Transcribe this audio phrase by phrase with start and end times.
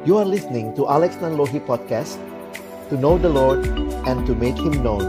[0.00, 2.16] You are listening to Alex Nanlohi Podcast
[2.88, 3.68] To know the Lord
[4.08, 5.04] and to make Him known.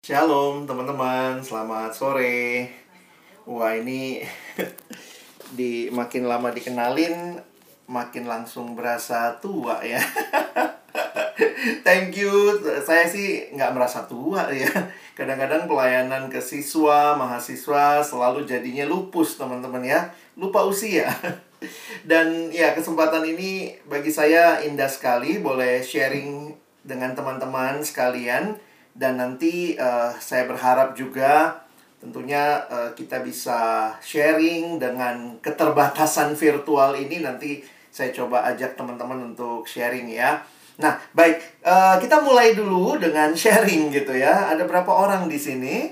[0.00, 2.72] Shalom teman-teman, selamat sore.
[3.44, 4.24] Wah ini
[5.60, 7.36] di makin lama dikenalin
[7.92, 10.00] Makin langsung berasa tua ya.
[11.84, 12.56] Thank you,
[12.88, 14.72] saya sih nggak merasa tua ya
[15.18, 20.14] Kadang-kadang pelayanan ke siswa, mahasiswa selalu jadinya lupus teman-teman ya.
[20.38, 21.10] Lupa usia.
[22.10, 25.42] Dan ya kesempatan ini bagi saya indah sekali.
[25.42, 26.54] Boleh sharing
[26.86, 28.62] dengan teman-teman sekalian.
[28.94, 31.66] Dan nanti uh, saya berharap juga
[31.98, 37.26] tentunya uh, kita bisa sharing dengan keterbatasan virtual ini.
[37.26, 40.46] Nanti saya coba ajak teman-teman untuk sharing ya.
[40.78, 44.54] Nah, baik, uh, kita mulai dulu dengan sharing gitu ya.
[44.54, 45.90] Ada berapa orang di sini?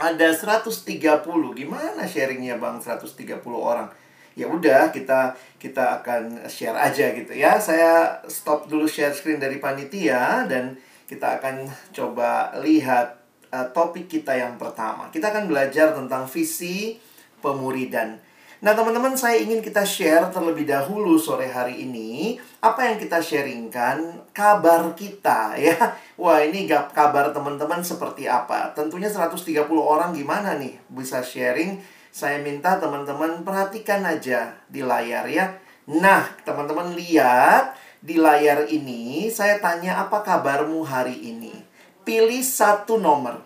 [0.00, 1.20] Ada 130.
[1.52, 3.92] Gimana sharingnya Bang 130 orang?
[4.34, 7.60] Ya udah, kita kita akan share aja gitu ya.
[7.60, 13.20] Saya stop dulu share screen dari panitia dan kita akan coba lihat
[13.52, 15.12] uh, topik kita yang pertama.
[15.12, 16.96] Kita akan belajar tentang visi
[17.44, 18.16] pemuridan.
[18.64, 24.24] Nah, teman-teman, saya ingin kita share terlebih dahulu sore hari ini apa yang kita sharingkan,
[24.32, 25.76] kabar kita ya.
[26.16, 28.72] Wah, ini kabar teman-teman seperti apa?
[28.72, 31.76] Tentunya 130 orang gimana nih bisa sharing?
[32.08, 35.60] Saya minta teman-teman perhatikan aja di layar ya.
[35.84, 41.52] Nah, teman-teman lihat di layar ini saya tanya apa kabarmu hari ini.
[42.00, 43.44] Pilih satu nomor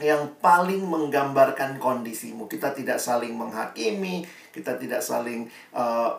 [0.00, 2.48] yang paling menggambarkan kondisimu.
[2.48, 6.16] Kita tidak saling menghakimi, kita tidak saling uh,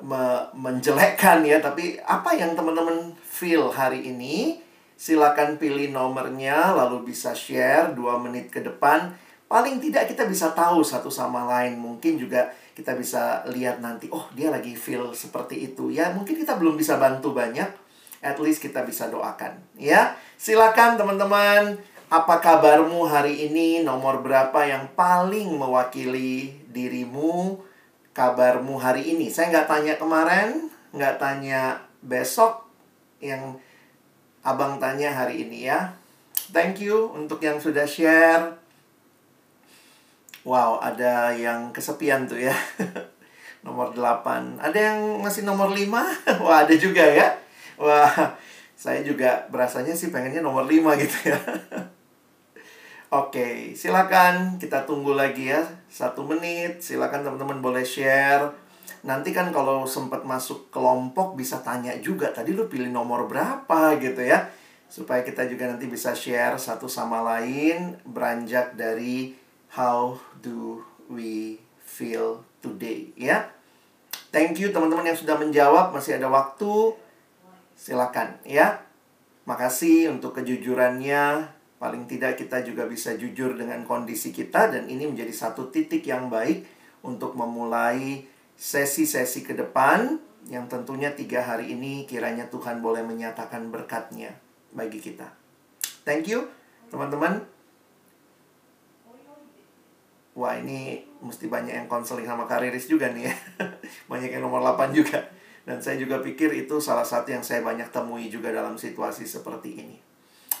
[0.00, 4.62] me menjelekkan ya, tapi apa yang teman-teman feel hari ini?
[4.96, 9.12] Silakan pilih nomornya lalu bisa share dua menit ke depan.
[9.46, 11.76] Paling tidak kita bisa tahu satu sama lain.
[11.76, 16.60] Mungkin juga kita bisa lihat nanti oh dia lagi feel seperti itu ya mungkin kita
[16.60, 17.64] belum bisa bantu banyak
[18.20, 24.94] at least kita bisa doakan ya silakan teman-teman apa kabarmu hari ini nomor berapa yang
[24.94, 27.58] paling mewakili dirimu
[28.14, 32.62] kabarmu hari ini saya nggak tanya kemarin nggak tanya besok
[33.18, 33.58] yang
[34.46, 35.98] abang tanya hari ini ya
[36.54, 38.54] thank you untuk yang sudah share
[40.46, 42.54] Wow, ada yang kesepian tuh ya.
[43.66, 44.62] nomor 8.
[44.62, 45.90] Ada yang masih nomor 5?
[46.46, 47.34] Wah, ada juga ya.
[47.74, 48.38] Wah,
[48.78, 51.38] saya juga berasanya sih pengennya nomor 5 gitu ya.
[53.06, 55.62] Oke, silakan kita tunggu lagi ya.
[55.86, 58.50] Satu menit, silakan teman-teman boleh share.
[59.06, 62.34] Nanti kan kalau sempat masuk kelompok bisa tanya juga.
[62.34, 64.50] Tadi lu pilih nomor berapa gitu ya.
[64.90, 67.94] Supaya kita juga nanti bisa share satu sama lain.
[68.02, 69.38] Beranjak dari
[69.78, 73.46] how do we feel today ya.
[74.34, 76.90] Thank you teman-teman yang sudah menjawab, masih ada waktu.
[77.78, 78.82] Silakan ya.
[79.46, 81.55] Makasih untuk kejujurannya.
[81.76, 86.32] Paling tidak kita juga bisa jujur dengan kondisi kita dan ini menjadi satu titik yang
[86.32, 86.64] baik
[87.04, 88.24] untuk memulai
[88.56, 90.16] sesi-sesi ke depan
[90.48, 94.32] yang tentunya tiga hari ini kiranya Tuhan boleh menyatakan berkatnya
[94.72, 95.28] bagi kita.
[96.08, 96.48] Thank you
[96.88, 97.44] teman-teman.
[100.36, 103.34] Wah ini mesti banyak yang konseling sama kariris juga nih ya
[104.12, 105.24] Banyak yang nomor 8 juga
[105.64, 109.80] Dan saya juga pikir itu salah satu yang saya banyak temui juga dalam situasi seperti
[109.80, 110.05] ini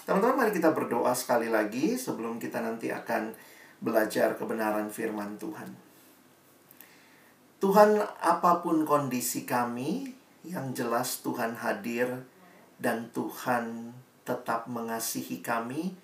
[0.06, 3.34] Teman-teman mari kita berdoa sekali lagi Sebelum kita nanti akan
[3.82, 5.74] belajar kebenaran firman Tuhan
[7.58, 10.14] Tuhan apa pun kondisi kami
[10.46, 12.22] Yang jelas Tuhan hadir
[12.78, 13.92] Dan Tuhan
[14.26, 15.94] tetap mengasihi kami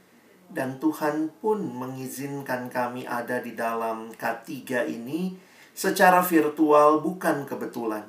[0.52, 5.32] dan Tuhan pun mengizinkan kami ada di dalam K3 ini
[5.72, 8.04] secara virtual bukan kebetulan.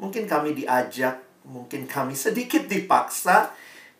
[0.00, 3.52] Mungkin kami diajak, mungkin kami sedikit dipaksa,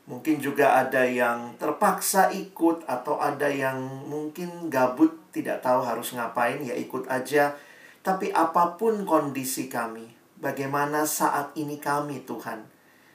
[0.04, 6.60] mungkin juga ada yang terpaksa ikut atau ada yang mungkin gabut tidak tahu harus ngapain
[6.60, 7.56] ya ikut aja.
[8.04, 10.04] Tapi apa pun kondisi kami,
[10.36, 12.60] bagaimana saat ini kami Tuhan,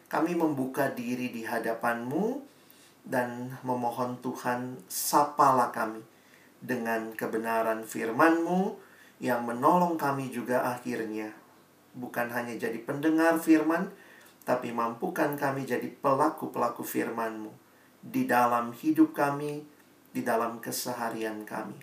[0.09, 2.41] kami membuka diri di hadapanmu
[3.05, 6.01] dan memohon Tuhan sapalah kami
[6.57, 8.75] dengan kebenaran firman-Mu
[9.21, 11.31] yang menolong kami juga akhirnya
[11.95, 13.91] bukan hanya jadi pendengar firman
[14.49, 17.53] tapi mampukan kami jadi pelaku-pelaku firman-Mu
[18.01, 19.61] di dalam hidup kami,
[20.09, 21.77] di dalam keseharian kami.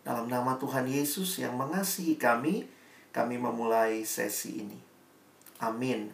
[0.00, 2.64] Dalam nama Tuhan Yesus yang mengasihi kami,
[3.12, 4.80] kami memulai sesi ini.
[5.60, 6.08] Amin.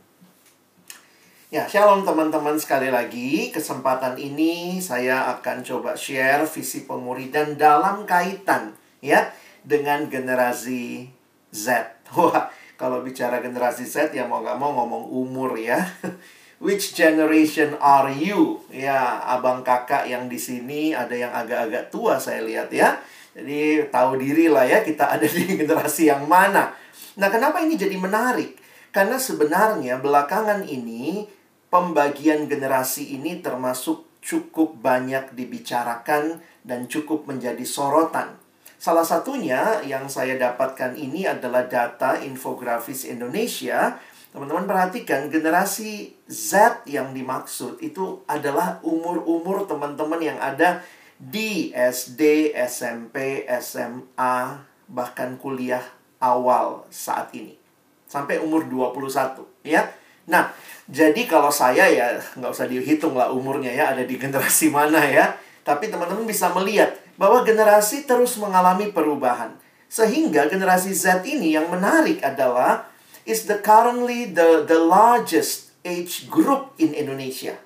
[1.55, 3.55] Ya, shalom teman-teman sekali lagi.
[3.55, 9.31] Kesempatan ini saya akan coba share visi pemuridan dalam kaitan ya
[9.62, 11.06] dengan generasi
[11.55, 11.94] Z.
[12.19, 15.81] Wah, kalau bicara generasi Z ya mau nggak mau ngomong umur ya.
[16.64, 18.64] Which generation are you?
[18.73, 22.96] Ya, abang kakak yang di sini ada yang agak-agak tua saya lihat ya.
[23.37, 26.73] Jadi tahu diri lah ya kita ada di generasi yang mana.
[27.20, 28.56] Nah, kenapa ini jadi menarik?
[28.88, 31.28] Karena sebenarnya belakangan ini
[31.69, 38.45] pembagian generasi ini termasuk cukup banyak dibicarakan dan cukup menjadi sorotan.
[38.87, 43.99] Salah satunya yang saya dapatkan ini adalah data infografis Indonesia
[44.37, 50.85] Teman-teman perhatikan generasi Z yang dimaksud itu adalah umur-umur teman-teman yang ada
[51.17, 54.61] di SD, SMP, SMA,
[54.93, 55.81] bahkan kuliah
[56.21, 57.56] awal saat ini.
[58.05, 59.88] Sampai umur 21, ya.
[60.29, 60.53] Nah,
[60.85, 65.33] jadi kalau saya ya nggak usah dihitung lah umurnya ya ada di generasi mana ya.
[65.65, 69.56] Tapi teman-teman bisa melihat bahwa generasi terus mengalami perubahan.
[69.88, 72.88] Sehingga generasi Z ini yang menarik adalah
[73.24, 77.56] is the currently the the largest age group in Indonesia.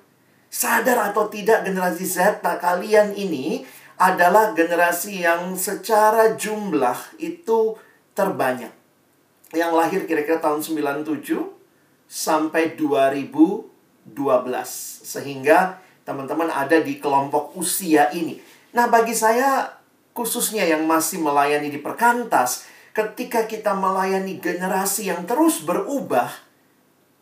[0.51, 3.63] Sadar atau tidak generasi Z kalian ini
[4.01, 7.77] adalah generasi yang secara jumlah itu
[8.17, 8.73] terbanyak.
[9.53, 11.31] Yang lahir kira-kira tahun 97
[12.09, 13.69] sampai 2012.
[15.05, 18.41] Sehingga teman-teman ada di kelompok usia ini.
[18.71, 19.67] Nah, bagi saya
[20.15, 26.27] khususnya yang masih melayani di perkantas, ketika kita melayani generasi yang terus berubah,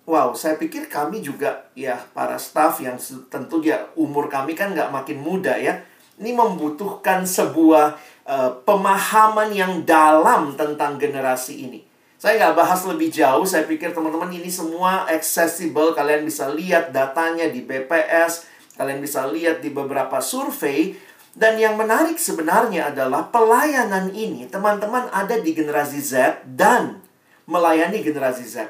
[0.10, 2.98] wow, saya pikir kami juga ya para staff yang
[3.30, 5.86] tentu ya umur kami kan nggak makin muda ya.
[6.20, 7.96] Ini membutuhkan sebuah
[8.28, 11.80] uh, pemahaman yang dalam tentang generasi ini.
[12.20, 15.96] Saya nggak bahas lebih jauh, saya pikir teman-teman ini semua accessible.
[15.96, 18.44] Kalian bisa lihat datanya di BPS,
[18.76, 21.00] kalian bisa lihat di beberapa survei.
[21.38, 27.06] Dan yang menarik sebenarnya adalah pelayanan ini, teman-teman ada di generasi Z dan
[27.46, 28.70] melayani generasi Z.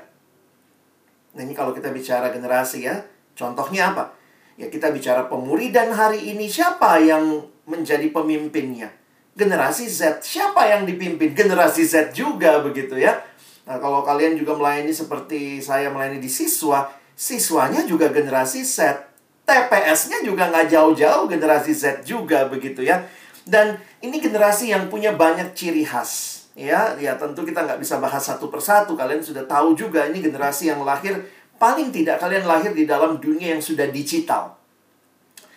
[1.36, 3.04] Nah ini kalau kita bicara generasi ya,
[3.36, 4.12] contohnya apa?
[4.60, 8.92] Ya kita bicara pemuridan hari ini, siapa yang menjadi pemimpinnya?
[9.40, 11.32] Generasi Z, siapa yang dipimpin?
[11.32, 13.24] Generasi Z juga begitu ya.
[13.64, 19.09] Nah kalau kalian juga melayani seperti saya melayani di siswa, siswanya juga generasi Z.
[19.50, 23.02] TPS-nya juga nggak jauh-jauh generasi Z juga begitu ya.
[23.50, 26.46] Dan ini generasi yang punya banyak ciri khas.
[26.54, 28.94] Ya, ya tentu kita nggak bisa bahas satu persatu.
[28.94, 31.18] Kalian sudah tahu juga ini generasi yang lahir
[31.58, 34.54] paling tidak kalian lahir di dalam dunia yang sudah digital.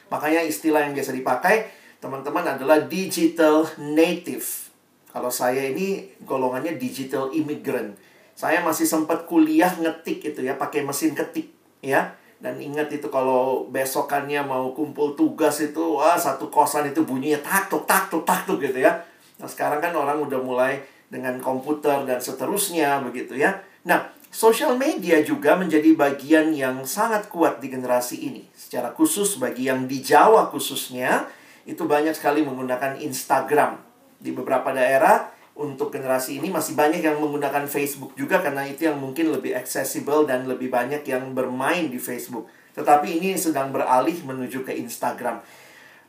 [0.09, 1.69] Makanya istilah yang biasa dipakai
[2.01, 4.73] teman-teman adalah digital native.
[5.13, 7.93] Kalau saya ini golongannya digital immigrant.
[8.33, 11.53] Saya masih sempat kuliah ngetik itu ya, pakai mesin ketik
[11.85, 17.39] ya dan ingat itu kalau besokannya mau kumpul tugas itu, wah satu kosan itu bunyinya
[17.39, 18.99] taktuk, taktuk, taktuk gitu ya.
[19.39, 23.63] Nah sekarang kan orang udah mulai dengan komputer dan seterusnya begitu ya.
[23.87, 28.43] Nah, social media juga menjadi bagian yang sangat kuat di generasi ini.
[28.59, 31.31] Secara khusus bagi yang di Jawa khususnya,
[31.63, 33.79] itu banyak sekali menggunakan Instagram.
[34.19, 38.97] Di beberapa daerah, untuk generasi ini masih banyak yang menggunakan Facebook juga karena itu yang
[38.97, 42.49] mungkin lebih accessible dan lebih banyak yang bermain di Facebook.
[42.73, 45.45] Tetapi ini sedang beralih menuju ke Instagram.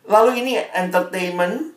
[0.08, 1.76] Lalu ini entertainment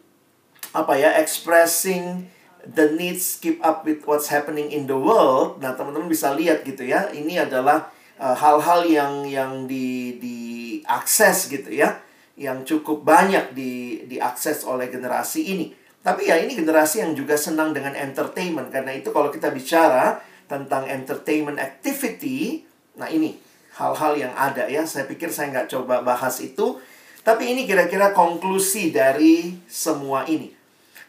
[0.70, 2.30] apa ya expressing
[2.66, 5.62] the needs keep up with what's happening in the world.
[5.62, 7.11] Nah, teman-teman bisa lihat gitu ya.
[7.14, 12.02] Ini adalah uh, hal-hal uh, yang yang di diakses gitu ya,
[12.35, 15.86] yang cukup banyak di diakses oleh generasi ini.
[16.06, 18.70] Tapi ya ini generasi yang juga senang dengan entertainment.
[18.70, 22.62] Karena itu kalau kita bicara tentang entertainment activity,
[22.94, 23.34] nah ini
[23.75, 24.86] hal-hal yang ada ya.
[24.86, 26.78] Saya pikir saya nggak coba bahas itu.
[27.26, 30.54] Tapi ini kira-kira konklusi dari semua ini.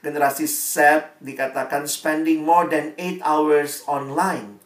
[0.01, 0.73] Generasi Z
[1.21, 4.57] dikatakan spending more than 8 hours online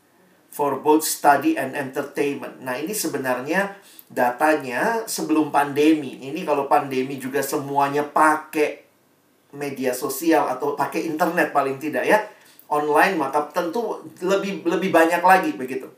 [0.47, 2.63] for both study and entertainment.
[2.63, 3.75] Nah ini sebenarnya
[4.07, 6.23] datanya sebelum pandemi.
[6.23, 8.90] Ini kalau pandemi juga semuanya pakai
[9.51, 12.23] media sosial atau pakai internet paling tidak ya
[12.71, 15.91] online maka tentu lebih lebih banyak lagi begitu.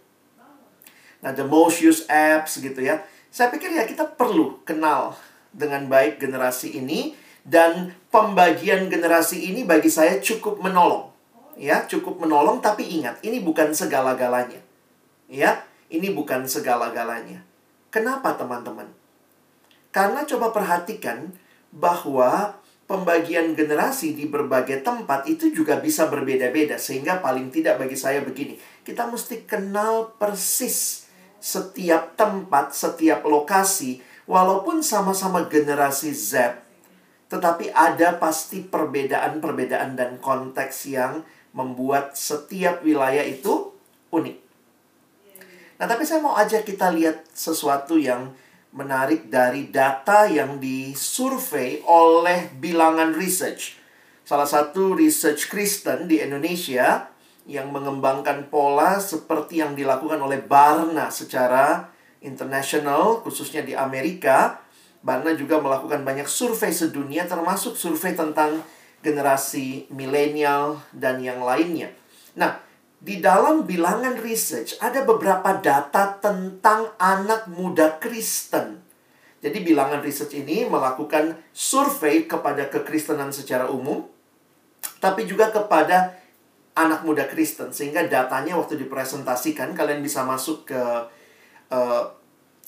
[1.23, 2.99] Nah, the most used apps gitu ya.
[3.29, 5.15] Saya pikir ya kita perlu kenal
[5.53, 11.13] dengan baik generasi ini dan pembagian generasi ini bagi saya cukup menolong.
[11.53, 14.57] Ya, cukup menolong tapi ingat, ini bukan segala-galanya.
[15.29, 15.61] Ya,
[15.93, 17.45] ini bukan segala-galanya.
[17.93, 18.89] Kenapa teman-teman?
[19.93, 21.29] Karena coba perhatikan
[21.69, 22.57] bahwa
[22.93, 28.61] pembagian generasi di berbagai tempat itu juga bisa berbeda-beda sehingga paling tidak bagi saya begini
[28.85, 31.09] kita mesti kenal persis
[31.41, 33.97] setiap tempat setiap lokasi
[34.29, 36.61] walaupun sama-sama generasi Z
[37.33, 43.73] tetapi ada pasti perbedaan-perbedaan dan konteks yang membuat setiap wilayah itu
[44.13, 44.37] unik.
[45.81, 48.37] Nah, tapi saya mau ajak kita lihat sesuatu yang
[48.73, 53.77] menarik dari data yang disurvei oleh bilangan research.
[54.25, 57.07] Salah satu research Kristen di Indonesia
[57.45, 64.63] yang mengembangkan pola seperti yang dilakukan oleh Barna secara internasional, khususnya di Amerika.
[65.03, 68.63] Barna juga melakukan banyak survei sedunia, termasuk survei tentang
[69.03, 71.91] generasi milenial dan yang lainnya.
[72.39, 72.57] Nah,
[73.03, 78.79] di dalam bilangan research ada beberapa data tentang anak muda Kristen.
[79.43, 84.07] Jadi bilangan research ini melakukan survei kepada kekristenan secara umum,
[85.03, 86.15] tapi juga kepada
[86.79, 87.75] anak muda Kristen.
[87.75, 90.81] Sehingga datanya waktu dipresentasikan, kalian bisa masuk ke
[91.75, 92.03] uh,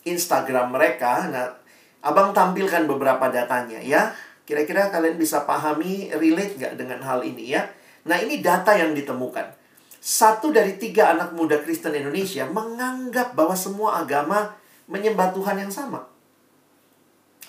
[0.04, 1.32] Instagram mereka.
[1.32, 1.56] Nah,
[2.04, 4.12] abang tampilkan beberapa datanya ya.
[4.44, 7.72] Kira-kira kalian bisa pahami, relate nggak dengan hal ini ya.
[8.04, 9.65] Nah, ini data yang ditemukan
[10.06, 14.54] satu dari tiga anak muda Kristen Indonesia menganggap bahwa semua agama
[14.86, 16.06] menyembah Tuhan yang sama.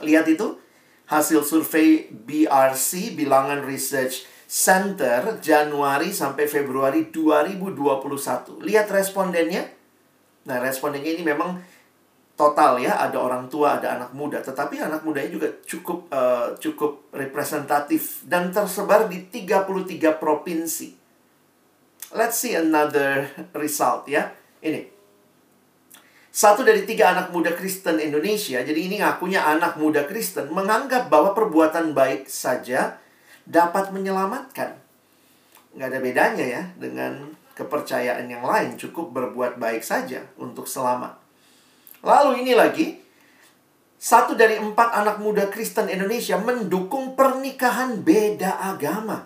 [0.01, 0.57] Lihat itu,
[1.05, 8.65] hasil survei BRC, Bilangan Research Center, Januari sampai Februari 2021.
[8.65, 9.69] Lihat respondennya.
[10.49, 11.61] Nah, respondennya ini memang
[12.41, 14.41] total ya, ada orang tua, ada anak muda.
[14.41, 20.96] Tetapi anak mudanya juga cukup uh, cukup representatif dan tersebar di 33 provinsi.
[22.15, 24.31] Let's see another result ya.
[24.63, 24.95] Ini.
[26.37, 31.33] Satu dari tiga anak muda Kristen Indonesia, jadi ini ngakunya anak muda Kristen, menganggap bahwa
[31.33, 33.01] perbuatan baik saja
[33.49, 34.77] dapat menyelamatkan.
[35.73, 38.77] Nggak ada bedanya ya dengan kepercayaan yang lain.
[38.77, 41.17] Cukup berbuat baik saja untuk selamat.
[42.05, 43.01] Lalu ini lagi,
[43.97, 49.25] satu dari empat anak muda Kristen Indonesia mendukung pernikahan beda agama.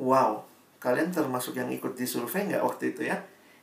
[0.00, 0.45] Wow,
[0.76, 3.16] Kalian termasuk yang ikut di survei nggak waktu itu ya?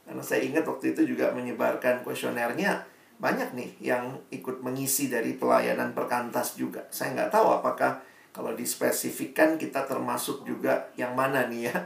[0.04, 2.84] Karena saya ingat waktu itu juga menyebarkan kuesionernya
[3.22, 6.84] banyak nih yang ikut mengisi dari pelayanan perkantas juga.
[6.92, 8.04] Saya nggak tahu apakah
[8.34, 11.78] kalau dispesifikkan kita termasuk juga yang mana nih ya?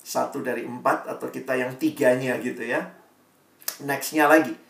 [0.00, 2.88] Satu dari empat atau kita yang tiganya gitu ya.
[3.84, 4.69] Nextnya lagi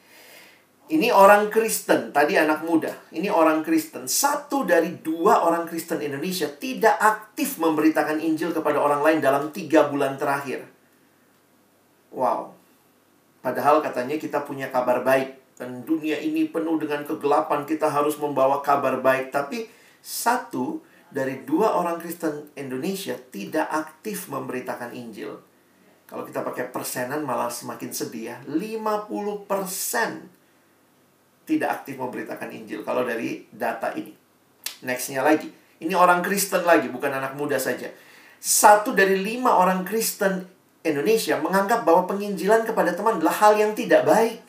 [0.90, 2.90] ini orang Kristen, tadi anak muda.
[3.14, 4.10] Ini orang Kristen.
[4.10, 9.86] Satu dari dua orang Kristen Indonesia tidak aktif memberitakan Injil kepada orang lain dalam tiga
[9.86, 10.66] bulan terakhir.
[12.10, 12.58] Wow.
[13.38, 15.38] Padahal katanya kita punya kabar baik.
[15.54, 17.62] Dan dunia ini penuh dengan kegelapan.
[17.62, 19.30] Kita harus membawa kabar baik.
[19.30, 19.70] Tapi
[20.02, 25.38] satu dari dua orang Kristen Indonesia tidak aktif memberitakan Injil.
[26.10, 28.36] Kalau kita pakai persenan malah semakin sedih ya.
[28.42, 30.39] 50 persen
[31.50, 34.14] tidak aktif memberitakan Injil kalau dari data ini.
[34.86, 35.50] Nextnya lagi.
[35.80, 37.90] Ini orang Kristen lagi, bukan anak muda saja.
[38.38, 40.46] Satu dari lima orang Kristen
[40.80, 44.40] Indonesia menganggap bahwa penginjilan kepada teman adalah hal yang tidak baik.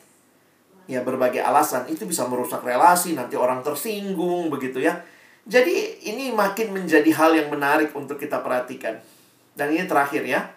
[0.88, 5.00] Ya berbagai alasan itu bisa merusak relasi, nanti orang tersinggung begitu ya.
[5.42, 9.00] Jadi ini makin menjadi hal yang menarik untuk kita perhatikan.
[9.52, 10.52] Dan ini terakhir ya.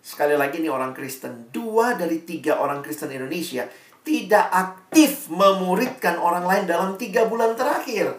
[0.00, 1.50] Sekali lagi ini orang Kristen.
[1.50, 3.66] Dua dari tiga orang Kristen Indonesia
[4.00, 8.16] tidak aktif memuridkan orang lain dalam tiga bulan terakhir.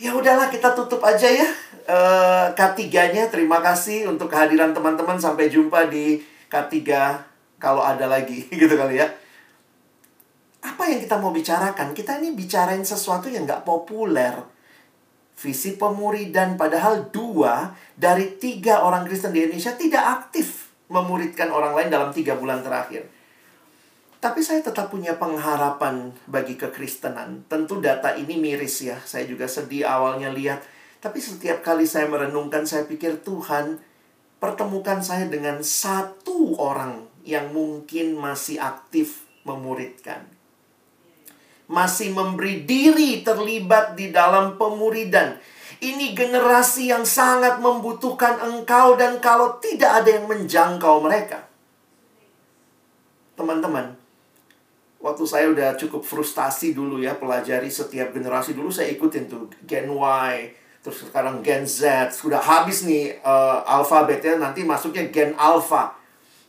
[0.00, 1.48] Ya udahlah kita tutup aja ya
[1.84, 3.28] uh, K3-nya.
[3.28, 5.20] Terima kasih untuk kehadiran teman-teman.
[5.20, 6.80] Sampai jumpa di K3
[7.60, 9.08] kalau ada lagi gitu kali ya.
[10.60, 11.92] Apa yang kita mau bicarakan?
[11.92, 14.40] Kita ini bicarain sesuatu yang nggak populer.
[15.40, 21.88] Visi pemuridan padahal dua dari tiga orang Kristen di Indonesia tidak aktif memuridkan orang lain
[21.88, 23.19] dalam tiga bulan terakhir.
[24.20, 27.48] Tapi saya tetap punya pengharapan bagi kekristenan.
[27.48, 29.00] Tentu data ini miris ya.
[29.00, 30.60] Saya juga sedih awalnya lihat.
[31.00, 33.80] Tapi setiap kali saya merenungkan, saya pikir Tuhan
[34.36, 40.28] pertemukan saya dengan satu orang yang mungkin masih aktif memuridkan.
[41.64, 45.40] Masih memberi diri terlibat di dalam pemuridan.
[45.80, 51.48] Ini generasi yang sangat membutuhkan engkau dan kalau tidak ada yang menjangkau mereka.
[53.32, 53.99] Teman-teman,
[55.00, 58.52] waktu saya udah cukup frustasi dulu ya pelajari setiap generasi.
[58.52, 60.32] Dulu saya ikutin tuh Gen Y
[60.80, 62.12] terus sekarang Gen Z.
[62.12, 65.96] Sudah habis nih uh, alfabetnya nanti masuknya Gen Alpha.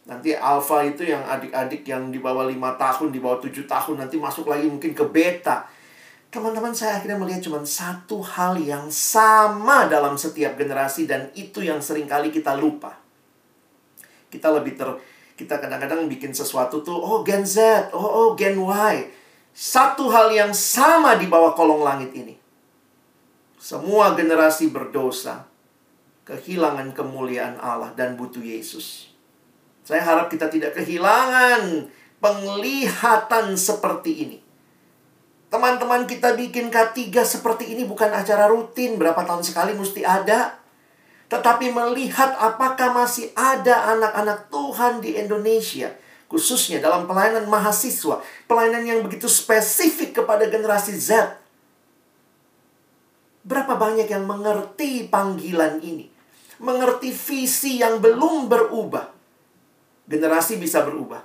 [0.07, 4.19] Nanti Alpha itu yang adik-adik yang di bawah lima tahun di bawah tujuh tahun nanti
[4.19, 5.67] masuk lagi mungkin ke Beta.
[6.31, 11.83] Teman-teman saya akhirnya melihat cuma satu hal yang sama dalam setiap generasi dan itu yang
[11.83, 12.95] sering kali kita lupa.
[14.31, 14.87] Kita lebih ter
[15.41, 18.95] kita kadang-kadang bikin sesuatu tuh, oh Gen Z, oh, oh Gen Y.
[19.51, 22.37] Satu hal yang sama di bawah kolong langit ini.
[23.57, 25.49] Semua generasi berdosa,
[26.29, 29.09] kehilangan kemuliaan Allah dan butuh Yesus.
[29.81, 31.89] Saya harap kita tidak kehilangan
[32.21, 34.37] penglihatan seperti ini.
[35.51, 40.60] Teman-teman kita bikin K3 seperti ini bukan acara rutin, berapa tahun sekali mesti ada.
[41.31, 45.95] Tetapi melihat apakah masih ada anak-anak Tuhan di Indonesia
[46.31, 51.35] khususnya dalam pelayanan mahasiswa, pelayanan yang begitu spesifik kepada generasi Z.
[53.43, 56.07] Berapa banyak yang mengerti panggilan ini?
[56.63, 59.11] Mengerti visi yang belum berubah.
[60.07, 61.19] Generasi bisa berubah.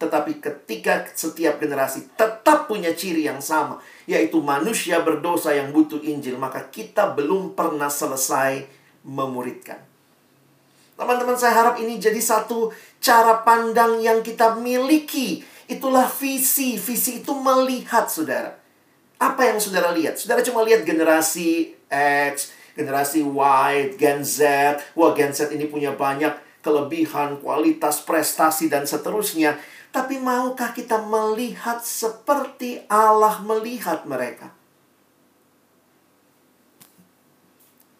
[0.00, 3.78] Tetapi ketika setiap generasi tetap punya ciri yang sama,
[4.10, 9.80] yaitu manusia berdosa yang butuh Injil, maka kita belum pernah selesai memuridkan.
[11.00, 12.68] Teman-teman, saya harap ini jadi satu
[13.00, 15.40] cara pandang yang kita miliki.
[15.64, 16.76] Itulah visi.
[16.76, 18.52] Visi itu melihat, saudara.
[19.16, 20.20] Apa yang saudara lihat?
[20.20, 24.40] Saudara cuma lihat generasi X, generasi Y, Gen Z.
[24.92, 29.56] Wah, Gen Z ini punya banyak kelebihan, kualitas, prestasi, dan seterusnya.
[29.90, 34.59] Tapi maukah kita melihat seperti Allah melihat mereka?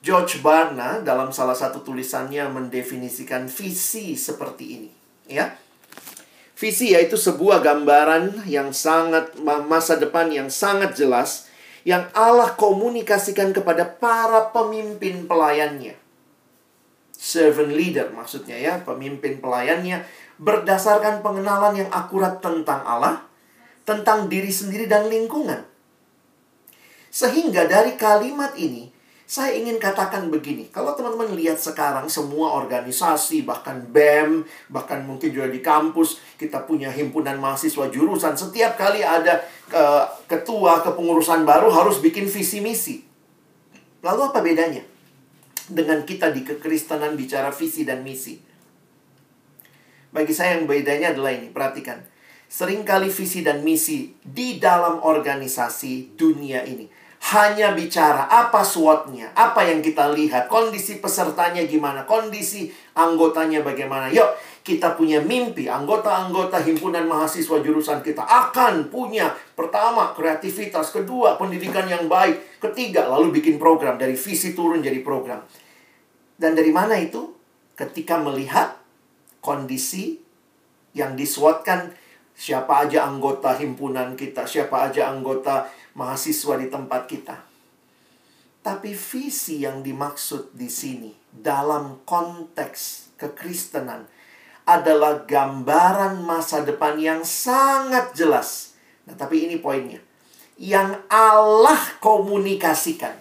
[0.01, 4.91] George Barna dalam salah satu tulisannya mendefinisikan visi seperti ini,
[5.29, 5.53] ya.
[6.57, 11.49] Visi yaitu sebuah gambaran yang sangat masa depan yang sangat jelas
[11.89, 15.97] yang Allah komunikasikan kepada para pemimpin pelayannya.
[17.17, 20.05] Servant leader maksudnya ya, pemimpin pelayannya
[20.41, 23.25] berdasarkan pengenalan yang akurat tentang Allah,
[23.85, 25.65] tentang diri sendiri dan lingkungan.
[27.13, 29.00] Sehingga dari kalimat ini
[29.31, 35.47] saya ingin katakan begini, kalau teman-teman lihat sekarang semua organisasi, bahkan BEM, bahkan mungkin juga
[35.47, 39.39] di kampus, kita punya himpunan mahasiswa jurusan, setiap kali ada
[39.71, 43.07] uh, ketua kepengurusan baru harus bikin visi misi.
[44.03, 44.83] Lalu apa bedanya?
[45.71, 48.35] Dengan kita di kekristenan bicara visi dan misi.
[50.11, 52.03] Bagi saya yang bedanya adalah ini, perhatikan.
[52.51, 59.85] Seringkali visi dan misi di dalam organisasi dunia ini hanya bicara apa SWOT-nya, apa yang
[59.85, 64.09] kita lihat, kondisi pesertanya gimana, kondisi anggotanya bagaimana.
[64.09, 71.85] Yuk, kita punya mimpi, anggota-anggota himpunan mahasiswa jurusan kita akan punya pertama kreativitas, kedua pendidikan
[71.85, 75.45] yang baik, ketiga lalu bikin program dari visi turun jadi program.
[76.41, 77.37] Dan dari mana itu?
[77.77, 78.81] Ketika melihat
[79.45, 80.21] kondisi
[80.97, 81.93] yang diswotkan
[82.33, 85.69] siapa aja anggota himpunan kita, siapa aja anggota
[86.01, 87.37] mahasiswa di tempat kita.
[88.65, 94.09] Tapi visi yang dimaksud di sini dalam konteks kekristenan
[94.65, 98.77] adalah gambaran masa depan yang sangat jelas.
[99.05, 100.01] Nah, tapi ini poinnya.
[100.61, 103.17] Yang Allah komunikasikan.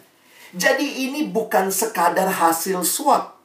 [0.51, 3.38] Jadi ini bukan sekadar hasil SWOT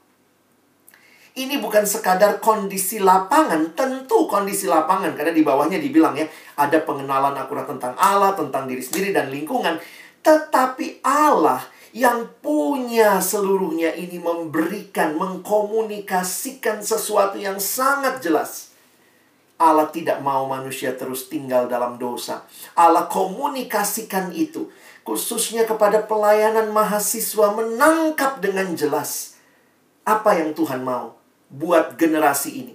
[1.34, 7.34] ini bukan sekadar kondisi lapangan, tentu kondisi lapangan karena di bawahnya dibilang ya, ada pengenalan
[7.34, 9.82] akurat tentang Allah, tentang diri sendiri dan lingkungan.
[10.22, 11.58] Tetapi Allah
[11.90, 18.70] yang punya seluruhnya ini memberikan, mengkomunikasikan sesuatu yang sangat jelas.
[19.58, 22.46] Allah tidak mau manusia terus tinggal dalam dosa.
[22.78, 24.70] Allah komunikasikan itu
[25.02, 29.34] khususnya kepada pelayanan mahasiswa menangkap dengan jelas
[30.06, 31.23] apa yang Tuhan mau
[31.54, 32.74] buat generasi ini.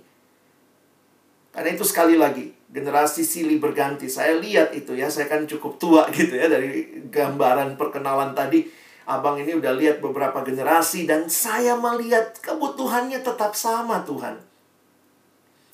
[1.51, 4.07] Karena itu sekali lagi, generasi silih berganti.
[4.07, 8.63] Saya lihat itu ya, saya kan cukup tua gitu ya dari gambaran perkenalan tadi.
[9.09, 14.37] Abang ini udah lihat beberapa generasi dan saya melihat kebutuhannya tetap sama Tuhan.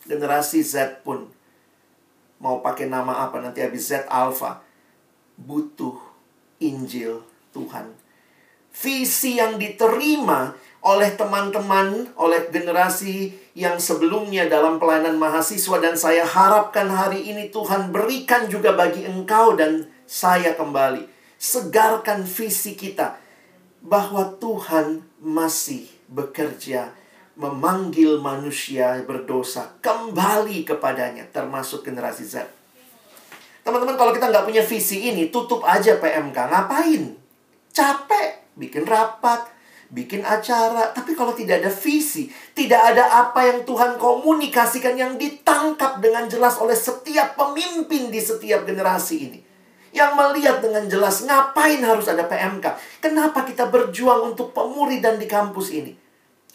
[0.07, 1.27] Generasi Z pun
[2.39, 4.63] mau pakai nama apa nanti habis Z Alpha
[5.35, 5.99] butuh
[6.63, 7.19] Injil
[7.51, 7.91] Tuhan.
[8.71, 16.85] Visi yang diterima oleh teman-teman, oleh generasi yang sebelumnya dalam pelayanan mahasiswa dan saya harapkan
[16.85, 21.09] hari ini Tuhan berikan juga bagi engkau dan saya kembali.
[21.41, 23.17] Segarkan visi kita
[23.81, 26.93] bahwa Tuhan masih bekerja
[27.33, 32.45] memanggil manusia berdosa kembali kepadanya termasuk generasi Z.
[33.65, 37.17] Teman-teman kalau kita nggak punya visi ini tutup aja PMK ngapain?
[37.73, 39.54] Capek bikin rapat,
[39.89, 45.99] bikin acara, tapi kalau tidak ada visi, tidak ada apa yang Tuhan komunikasikan yang ditangkap
[45.99, 49.39] dengan jelas oleh setiap pemimpin di setiap generasi ini.
[49.95, 52.99] Yang melihat dengan jelas ngapain harus ada PMK.
[52.99, 56.04] Kenapa kita berjuang untuk pemuri dan di kampus ini.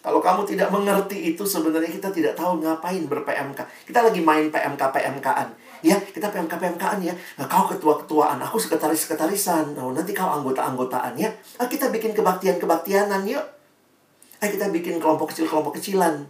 [0.01, 3.61] Kalau kamu tidak mengerti itu sebenarnya kita tidak tahu ngapain ber-PMK.
[3.85, 5.49] Kita lagi main PMK-PMKan.
[5.85, 7.13] Ya, kita PMK-PMKan ya.
[7.37, 9.77] Nah, kau ketua-ketuaan, aku sekretaris-sekretarisan.
[9.77, 11.29] Oh, nanti kau anggota-anggotaan ya.
[11.61, 13.45] Nah, kita bikin kebaktian-kebaktianan yuk.
[14.41, 16.25] Ayo kita bikin kelompok kecil-kelompok kecilan.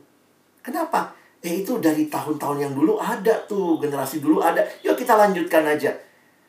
[0.67, 1.15] Kenapa?
[1.41, 4.67] Eh itu dari tahun-tahun yang dulu ada tuh, generasi dulu ada.
[4.83, 5.95] Yuk kita lanjutkan aja.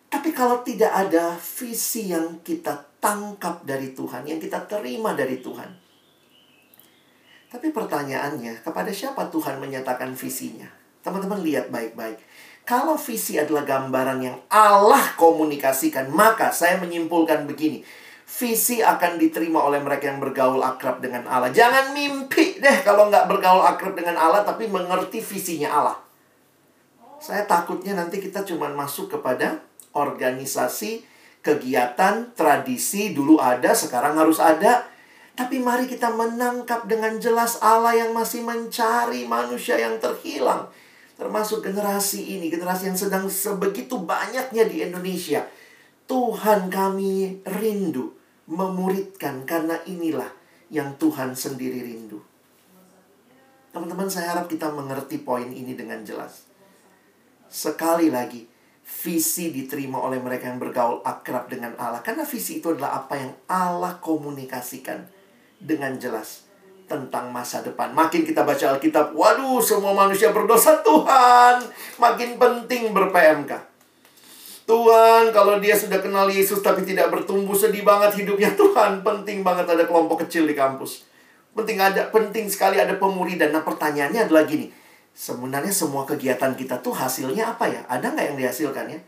[0.09, 5.90] Tapi kalau tidak ada visi yang kita tangkap dari Tuhan, yang kita terima dari Tuhan.
[7.51, 10.71] Tapi pertanyaannya, kepada siapa Tuhan menyatakan visinya?
[11.03, 12.23] Teman-teman lihat baik-baik.
[12.63, 17.83] Kalau visi adalah gambaran yang Allah komunikasikan, maka saya menyimpulkan begini.
[18.31, 21.51] Visi akan diterima oleh mereka yang bergaul akrab dengan Allah.
[21.51, 25.97] Jangan mimpi deh kalau nggak bergaul akrab dengan Allah, tapi mengerti visinya Allah.
[27.19, 29.59] Saya takutnya nanti kita cuma masuk kepada
[29.91, 31.03] organisasi,
[31.43, 34.87] kegiatan, tradisi, dulu ada, sekarang harus ada.
[35.41, 40.69] Tapi mari kita menangkap dengan jelas Allah yang masih mencari manusia yang terhilang
[41.17, 45.49] termasuk generasi ini, generasi yang sedang sebegitu banyaknya di Indonesia.
[46.05, 48.13] Tuhan kami rindu
[48.53, 50.29] memuridkan karena inilah
[50.69, 52.21] yang Tuhan sendiri rindu.
[53.73, 56.45] Teman-teman, saya harap kita mengerti poin ini dengan jelas.
[57.49, 58.45] Sekali lagi,
[58.85, 62.05] visi diterima oleh mereka yang bergaul akrab dengan Allah.
[62.05, 65.20] Karena visi itu adalah apa yang Allah komunikasikan
[65.61, 66.49] dengan jelas
[66.91, 67.95] tentang masa depan.
[67.95, 71.63] Makin kita baca Alkitab, waduh, semua manusia berdosa Tuhan.
[71.95, 73.71] Makin penting ber-PMK.
[74.67, 78.99] Tuhan, kalau dia sudah kenal Yesus tapi tidak bertumbuh, sedih banget hidupnya Tuhan.
[79.03, 81.07] Penting banget ada kelompok kecil di kampus.
[81.55, 83.55] Penting ada, penting sekali ada pemuridan.
[83.55, 84.71] Nah, pertanyaannya adalah gini.
[85.11, 87.83] Sebenarnya semua kegiatan kita tuh hasilnya apa ya?
[87.91, 88.99] Ada nggak yang dihasilkan ya?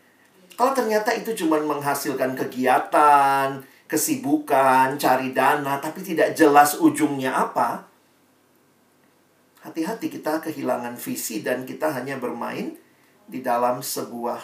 [0.53, 3.63] Kalau ternyata itu cuma menghasilkan kegiatan,
[3.93, 7.85] kesibukan, cari dana, tapi tidak jelas ujungnya apa,
[9.61, 12.73] hati-hati kita kehilangan visi dan kita hanya bermain
[13.29, 14.41] di dalam sebuah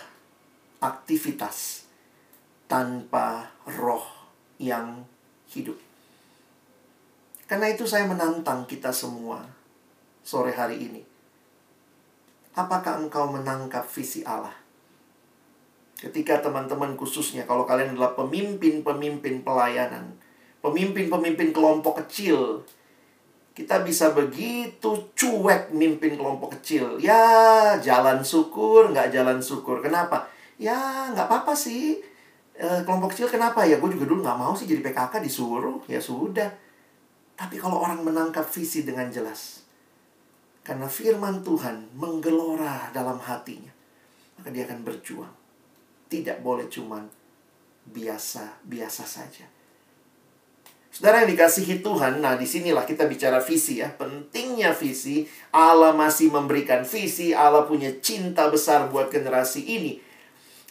[0.85, 1.89] aktivitas
[2.69, 4.05] tanpa roh
[4.61, 5.01] yang
[5.49, 5.81] hidup.
[7.49, 9.41] Karena itu saya menantang kita semua
[10.21, 11.01] sore hari ini.
[12.53, 14.53] Apakah engkau menangkap visi Allah?
[15.99, 20.15] Ketika teman-teman khususnya kalau kalian adalah pemimpin-pemimpin pelayanan,
[20.63, 22.63] pemimpin-pemimpin kelompok kecil,
[23.51, 26.95] kita bisa begitu cuek mimpin kelompok kecil.
[27.03, 29.83] Ya, jalan syukur, nggak jalan syukur.
[29.83, 30.31] Kenapa?
[30.55, 31.99] Ya, nggak apa-apa sih.
[32.55, 33.75] E, kelompok kecil kenapa ya?
[33.75, 35.83] Gue juga dulu nggak mau sih jadi PKK disuruh.
[35.91, 36.47] Ya sudah.
[37.35, 39.67] Tapi kalau orang menangkap visi dengan jelas.
[40.63, 43.75] Karena firman Tuhan menggelora dalam hatinya.
[44.39, 45.38] Maka dia akan berjuang
[46.09, 47.05] tidak boleh cuman
[47.89, 49.45] biasa-biasa saja.
[50.89, 53.93] Saudara yang dikasihi Tuhan, nah di sinilah kita bicara visi ya.
[53.93, 60.01] Pentingnya visi, Allah masih memberikan visi, Allah punya cinta besar buat generasi ini.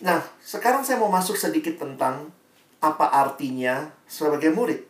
[0.02, 2.34] Nah, sekarang saya mau masuk sedikit tentang
[2.82, 4.82] apa artinya sebagai murid.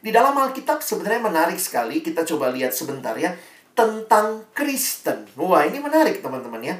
[0.00, 3.36] Di dalam Alkitab sebenarnya menarik sekali, kita coba lihat sebentar ya,
[3.76, 5.28] tentang Kristen.
[5.36, 6.76] Wah, ini menarik teman-teman ya.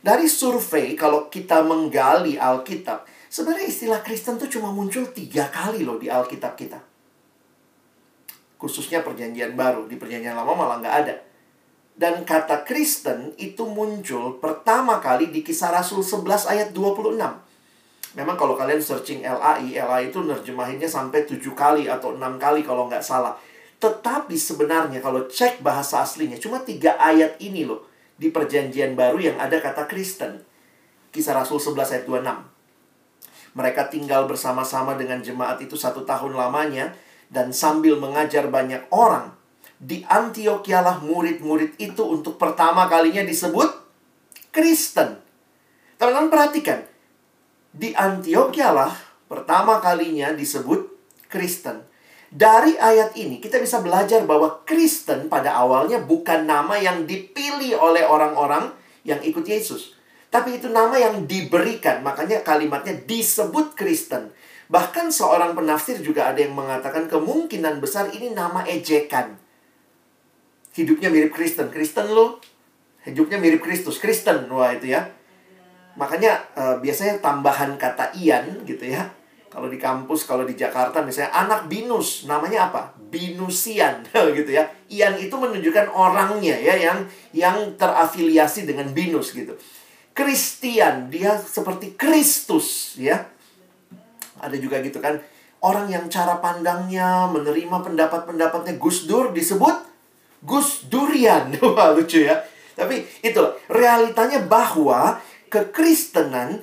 [0.00, 6.00] Dari survei, kalau kita menggali Alkitab, sebenarnya istilah Kristen itu cuma muncul tiga kali loh
[6.00, 6.80] di Alkitab kita.
[8.56, 11.14] Khususnya perjanjian baru, di perjanjian lama malah nggak ada.
[11.92, 17.20] Dan kata Kristen itu muncul pertama kali di kisah Rasul 11 ayat 26.
[18.16, 22.88] Memang kalau kalian searching LAI, LAI itu nerjemahinnya sampai tujuh kali atau enam kali kalau
[22.88, 23.36] nggak salah.
[23.76, 27.89] Tetapi sebenarnya kalau cek bahasa aslinya, cuma tiga ayat ini loh
[28.20, 30.44] di perjanjian baru yang ada kata Kristen.
[31.08, 33.56] Kisah Rasul 11 ayat 26.
[33.56, 36.92] Mereka tinggal bersama-sama dengan jemaat itu satu tahun lamanya
[37.32, 39.32] dan sambil mengajar banyak orang.
[39.80, 43.72] Di Antioquia lah murid-murid itu untuk pertama kalinya disebut
[44.52, 45.16] Kristen.
[45.96, 46.84] Teman-teman perhatikan.
[47.72, 48.92] Di Antioquia lah
[49.26, 50.92] pertama kalinya disebut
[51.32, 51.89] Kristen.
[52.30, 58.06] Dari ayat ini kita bisa belajar bahwa Kristen pada awalnya bukan nama yang dipilih oleh
[58.06, 58.70] orang-orang
[59.02, 59.98] yang ikut Yesus.
[60.30, 64.30] Tapi itu nama yang diberikan, makanya kalimatnya disebut Kristen.
[64.70, 69.34] Bahkan seorang penafsir juga ada yang mengatakan kemungkinan besar ini nama ejekan.
[70.70, 71.74] Hidupnya mirip Kristen.
[71.74, 72.38] Kristen lo,
[73.02, 73.98] hidupnya mirip Kristus.
[73.98, 75.10] Kristen, wah itu ya.
[75.98, 79.10] Makanya uh, biasanya tambahan kata ian gitu ya
[79.50, 82.94] kalau di kampus, kalau di Jakarta misalnya anak binus, namanya apa?
[83.10, 84.06] Binusian
[84.38, 84.70] gitu ya.
[84.86, 87.02] Ian itu menunjukkan orangnya ya yang
[87.34, 89.58] yang terafiliasi dengan binus gitu.
[90.14, 93.26] Kristian, dia seperti Kristus ya.
[94.38, 95.18] Ada juga gitu kan.
[95.60, 99.90] Orang yang cara pandangnya menerima pendapat-pendapatnya Gus Dur disebut
[100.46, 101.52] Gus Durian.
[101.74, 102.38] Wah, lucu ya.
[102.78, 105.18] Tapi itu realitanya bahwa
[105.50, 106.62] kekristenan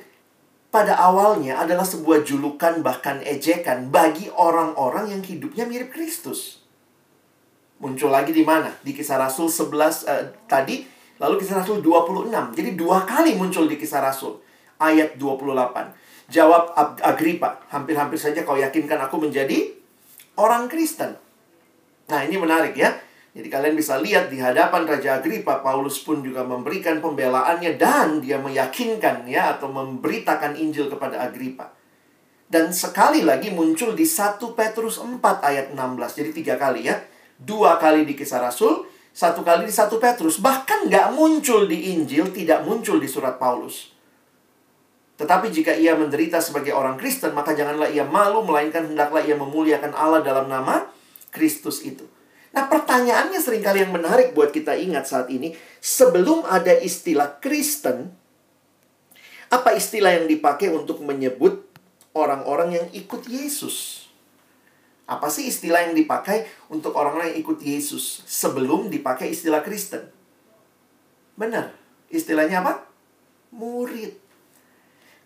[0.67, 6.61] pada awalnya adalah sebuah julukan bahkan ejekan bagi orang-orang yang hidupnya mirip Kristus.
[7.77, 8.73] Muncul lagi di mana?
[8.81, 10.83] Di kisah Rasul 11 uh, eh, tadi,
[11.21, 12.57] lalu kisah Rasul 26.
[12.57, 14.41] Jadi dua kali muncul di kisah Rasul.
[14.81, 16.27] Ayat 28.
[16.27, 19.71] Jawab Agripa, hampir-hampir saja kau yakinkan aku menjadi
[20.35, 21.15] orang Kristen.
[22.11, 23.06] Nah, ini menarik ya.
[23.37, 28.41] Jadi kalian bisa lihat di hadapan Raja Agripa, Paulus pun juga memberikan pembelaannya dan dia
[28.41, 31.69] meyakinkan ya atau memberitakan Injil kepada Agripa.
[32.49, 35.77] Dan sekali lagi muncul di 1 Petrus 4 ayat 16.
[36.17, 36.97] Jadi tiga kali ya.
[37.37, 40.41] Dua kali di kisah Rasul, satu kali di 1 Petrus.
[40.41, 43.93] Bahkan nggak muncul di Injil, tidak muncul di surat Paulus.
[45.21, 49.93] Tetapi jika ia menderita sebagai orang Kristen, maka janganlah ia malu, melainkan hendaklah ia memuliakan
[49.93, 50.89] Allah dalam nama
[51.29, 52.16] Kristus itu.
[52.55, 55.55] Nah pertanyaannya sering kali yang menarik buat kita ingat saat ini.
[55.83, 58.11] Sebelum ada istilah Kristen,
[59.47, 61.63] apa istilah yang dipakai untuk menyebut
[62.11, 64.07] orang-orang yang ikut Yesus?
[65.07, 70.03] Apa sih istilah yang dipakai untuk orang-orang yang ikut Yesus sebelum dipakai istilah Kristen?
[71.39, 71.71] Benar.
[72.11, 72.83] Istilahnya apa?
[73.55, 74.19] Murid.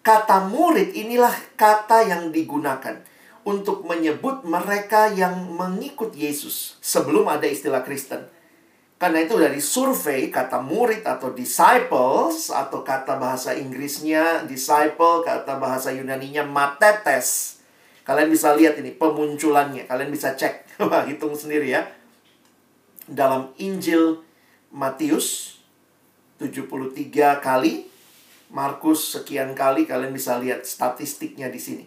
[0.05, 3.01] Kata murid inilah kata yang digunakan
[3.43, 8.27] untuk menyebut mereka yang mengikut Yesus sebelum ada istilah Kristen.
[9.01, 15.89] Karena itu dari survei kata murid atau disciples atau kata bahasa Inggrisnya disciple, kata bahasa
[15.89, 17.57] Yunaninya matetes.
[18.05, 20.77] Kalian bisa lihat ini pemunculannya, kalian bisa cek.
[21.09, 21.89] Hitung sendiri ya.
[23.09, 24.21] Dalam Injil
[24.69, 25.57] Matius
[26.37, 27.89] 73 kali,
[28.53, 31.85] Markus sekian kali kalian bisa lihat statistiknya di sini.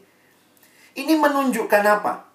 [0.94, 2.30] Ini menunjukkan apa?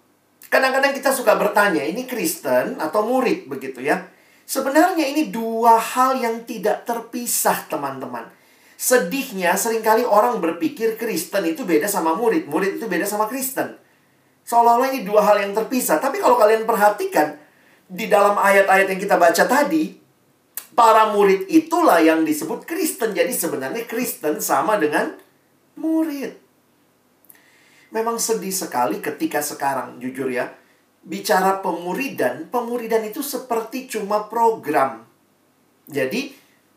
[0.51, 4.07] Kadang-kadang kita suka bertanya, ini Kristen atau murid begitu ya?
[4.49, 8.25] Sebenarnya ini dua hal yang tidak terpisah, teman-teman.
[8.79, 13.77] Sedihnya sering kali orang berpikir Kristen itu beda sama murid, murid itu beda sama Kristen.
[14.49, 16.01] Seolah-olah ini dua hal yang terpisah.
[16.01, 17.37] Tapi kalau kalian perhatikan,
[17.85, 19.93] di dalam ayat-ayat yang kita baca tadi,
[20.73, 23.13] para murid itulah yang disebut Kristen.
[23.13, 25.13] Jadi sebenarnya Kristen sama dengan
[25.77, 26.48] murid.
[27.89, 30.53] Memang sedih sekali ketika sekarang, jujur ya.
[31.01, 35.09] Bicara pemuridan, pemuridan itu seperti cuma program.
[35.89, 36.29] Jadi,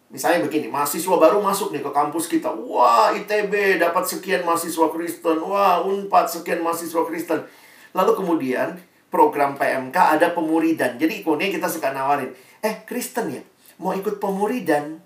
[0.08, 2.48] misalnya begini, mahasiswa baru masuk nih ke kampus kita.
[2.48, 5.36] Wah, ITB dapat sekian mahasiswa Kristen.
[5.44, 7.44] Wah, UNPAD sekian mahasiswa Kristen.
[7.92, 8.80] Lalu kemudian,
[9.12, 10.96] program PMK ada pemuridan.
[10.96, 12.32] Jadi, kemudian kita suka nawarin,
[12.64, 13.42] eh, Kristen ya,
[13.76, 14.96] mau ikut pemuridan?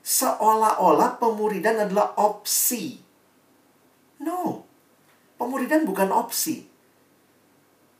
[0.00, 3.02] Seolah-olah pemuridan adalah opsi.
[4.22, 4.65] No.
[5.36, 6.64] Pemuridan bukan opsi.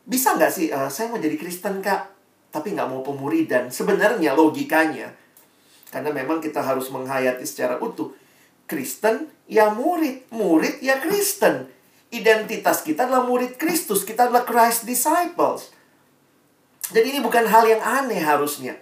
[0.07, 2.09] Bisa nggak sih, uh, saya mau jadi Kristen kak,
[2.49, 3.69] tapi nggak mau pemuridan.
[3.69, 5.13] Sebenarnya logikanya,
[5.91, 8.15] karena memang kita harus menghayati secara utuh.
[8.67, 11.71] Kristen ya murid, murid ya Kristen.
[12.11, 15.75] Identitas kita adalah murid Kristus, kita adalah Christ disciples.
[16.87, 18.79] Jadi ini bukan hal yang aneh harusnya.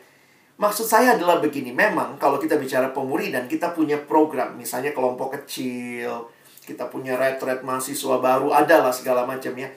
[0.54, 6.30] Maksud saya adalah begini, memang kalau kita bicara pemuridan, kita punya program, misalnya kelompok kecil,
[6.64, 9.68] kita punya retret mahasiswa baru, adalah segala macam ya.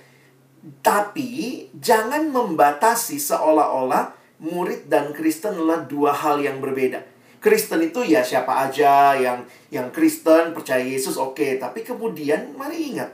[0.83, 7.03] Tapi jangan membatasi seolah-olah murid dan Kristen adalah dua hal yang berbeda.
[7.37, 11.51] Kristen itu ya siapa aja yang yang Kristen percaya Yesus oke, okay.
[11.61, 13.13] tapi kemudian mari ingat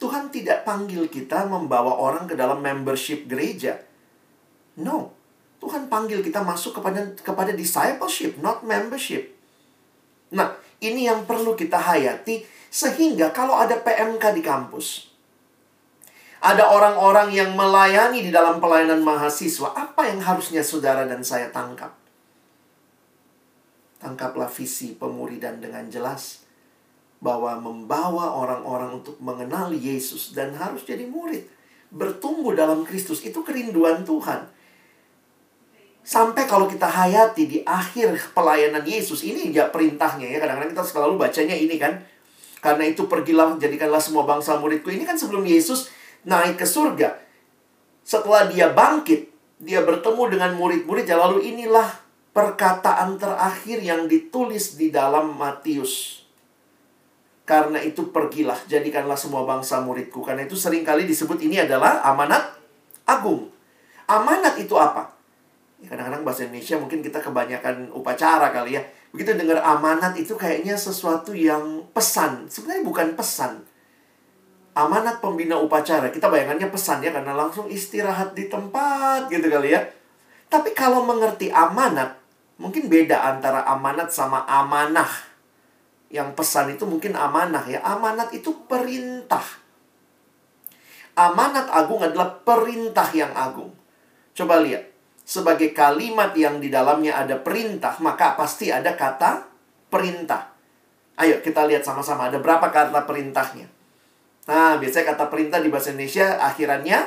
[0.00, 3.76] Tuhan tidak panggil kita membawa orang ke dalam membership gereja.
[4.80, 5.12] No.
[5.60, 9.28] Tuhan panggil kita masuk kepada kepada discipleship, not membership.
[10.32, 12.40] Nah, ini yang perlu kita hayati
[12.70, 15.10] sehingga kalau ada PMK di kampus,
[16.40, 21.92] ada orang-orang yang melayani di dalam pelayanan mahasiswa, apa yang harusnya saudara dan saya tangkap?
[24.00, 26.46] Tangkaplah visi pemuridan dengan jelas
[27.20, 31.44] bahwa membawa orang-orang untuk mengenal Yesus dan harus jadi murid,
[31.92, 34.48] bertumbuh dalam Kristus itu kerinduan Tuhan.
[36.00, 40.40] Sampai kalau kita hayati di akhir pelayanan Yesus, ini ya perintahnya ya.
[40.40, 42.00] Kadang-kadang kita selalu bacanya ini kan.
[42.60, 44.92] Karena itu pergilah jadikanlah semua bangsa muridku.
[44.92, 45.88] Ini kan sebelum Yesus
[46.28, 47.16] naik ke surga.
[48.04, 51.08] Setelah dia bangkit, dia bertemu dengan murid-murid.
[51.08, 51.88] Lalu inilah
[52.36, 56.20] perkataan terakhir yang ditulis di dalam Matius.
[57.48, 60.22] Karena itu pergilah, jadikanlah semua bangsa muridku.
[60.22, 62.54] Karena itu sering kali disebut ini adalah amanat
[63.08, 63.50] agung.
[64.06, 65.10] Amanat itu apa?
[65.80, 70.78] Ya, kadang-kadang bahasa Indonesia mungkin kita kebanyakan upacara kali ya Begitu dengar amanat itu kayaknya
[70.78, 72.46] sesuatu yang pesan.
[72.46, 73.66] Sebenarnya bukan pesan.
[74.70, 76.14] Amanat pembina upacara.
[76.14, 79.82] Kita bayangannya pesan ya karena langsung istirahat di tempat gitu kali ya.
[80.46, 82.18] Tapi kalau mengerti amanat,
[82.58, 85.30] mungkin beda antara amanat sama amanah.
[86.10, 87.78] yang pesan itu mungkin amanah ya.
[87.86, 89.46] Amanat itu perintah.
[91.14, 93.70] Amanat agung adalah perintah yang agung.
[94.34, 94.89] Coba lihat.
[95.30, 99.46] Sebagai kalimat yang di dalamnya ada perintah, maka pasti ada kata
[99.86, 100.50] perintah.
[101.14, 103.70] Ayo kita lihat sama-sama ada berapa kata perintahnya.
[104.50, 106.98] Nah, biasanya kata perintah di bahasa Indonesia akhirannya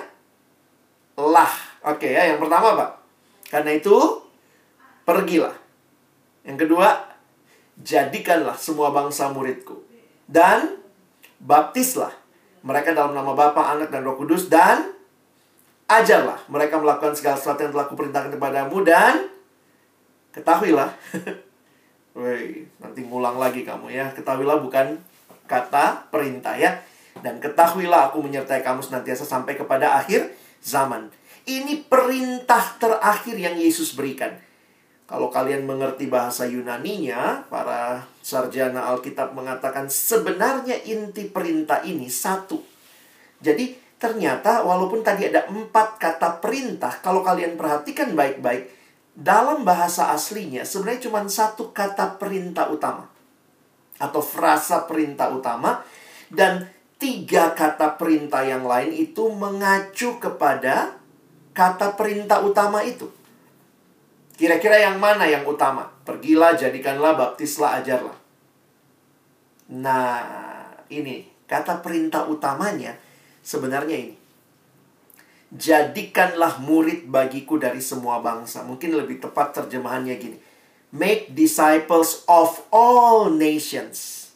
[1.19, 1.51] lah.
[1.83, 2.91] Oke ya, yang pertama Pak.
[3.51, 4.23] Karena itu
[5.03, 5.59] pergilah.
[6.47, 6.87] Yang kedua,
[7.83, 9.83] jadikanlah semua bangsa muridku.
[10.31, 10.79] Dan
[11.43, 12.15] baptislah
[12.63, 14.95] mereka dalam nama Bapa, Anak, dan Roh Kudus dan
[16.01, 19.29] ajarlah mereka melakukan segala sesuatu yang telah kuperintahkan kepadamu dan
[20.33, 20.89] ketahuilah.
[22.17, 24.09] Woi, nanti ngulang lagi kamu ya.
[24.13, 25.01] Ketahuilah bukan
[25.49, 26.81] kata perintah ya.
[27.21, 31.09] Dan ketahuilah aku menyertai kamu senantiasa sampai kepada akhir zaman.
[31.43, 34.39] Ini perintah terakhir yang Yesus berikan.
[35.03, 42.63] Kalau kalian mengerti bahasa Yunaninya, para sarjana Alkitab mengatakan sebenarnya inti perintah ini satu.
[43.43, 48.67] Jadi ternyata walaupun tadi ada empat kata perintah, kalau kalian perhatikan baik-baik,
[49.15, 53.07] dalam bahasa aslinya sebenarnya cuma satu kata perintah utama.
[54.03, 55.79] Atau frasa perintah utama.
[56.27, 56.67] Dan
[56.99, 60.99] tiga kata perintah yang lain itu mengacu kepada
[61.55, 63.07] kata perintah utama itu.
[64.35, 65.87] Kira-kira yang mana yang utama?
[66.03, 68.17] Pergilah, jadikanlah, baptislah, ajarlah.
[69.71, 70.19] Nah,
[70.91, 72.97] ini kata perintah utamanya
[73.43, 74.15] sebenarnya ini.
[75.53, 78.65] Jadikanlah murid bagiku dari semua bangsa.
[78.65, 80.37] Mungkin lebih tepat terjemahannya gini.
[80.89, 84.31] Make disciples of all nations.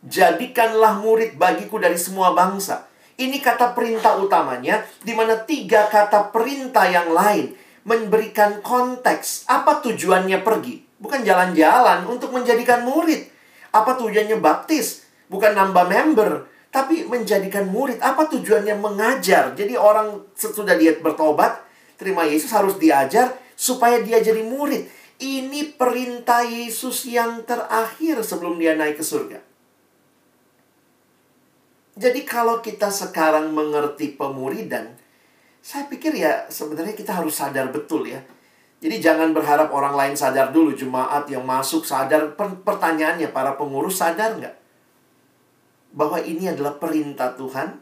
[0.00, 2.88] Jadikanlah murid bagiku dari semua bangsa.
[3.18, 7.50] Ini kata perintah utamanya, di mana tiga kata perintah yang lain
[7.82, 10.86] memberikan konteks apa tujuannya pergi.
[11.02, 13.26] Bukan jalan-jalan untuk menjadikan murid.
[13.74, 15.08] Apa tujuannya baptis?
[15.28, 16.46] Bukan nambah member,
[16.78, 17.98] tapi menjadikan murid.
[17.98, 19.50] Apa tujuannya mengajar?
[19.58, 21.58] Jadi orang sesudah dia bertobat,
[21.98, 24.86] terima Yesus harus diajar supaya dia jadi murid.
[25.18, 29.42] Ini perintah Yesus yang terakhir sebelum dia naik ke surga.
[31.98, 34.94] Jadi kalau kita sekarang mengerti pemuridan,
[35.58, 38.22] saya pikir ya sebenarnya kita harus sadar betul ya.
[38.78, 40.70] Jadi jangan berharap orang lain sadar dulu.
[40.70, 42.38] Jemaat yang masuk sadar.
[42.38, 44.67] Pertanyaannya para pengurus sadar nggak?
[45.92, 47.80] Bahwa ini adalah perintah Tuhan.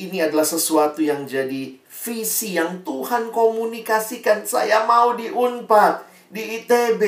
[0.00, 4.48] Ini adalah sesuatu yang jadi visi yang Tuhan komunikasikan.
[4.48, 5.94] Saya mau di UNPAD,
[6.32, 7.02] di ITB,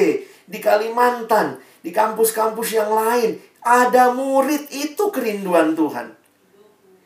[0.44, 3.40] di Kalimantan, di kampus-kampus yang lain.
[3.64, 6.12] Ada murid itu kerinduan Tuhan.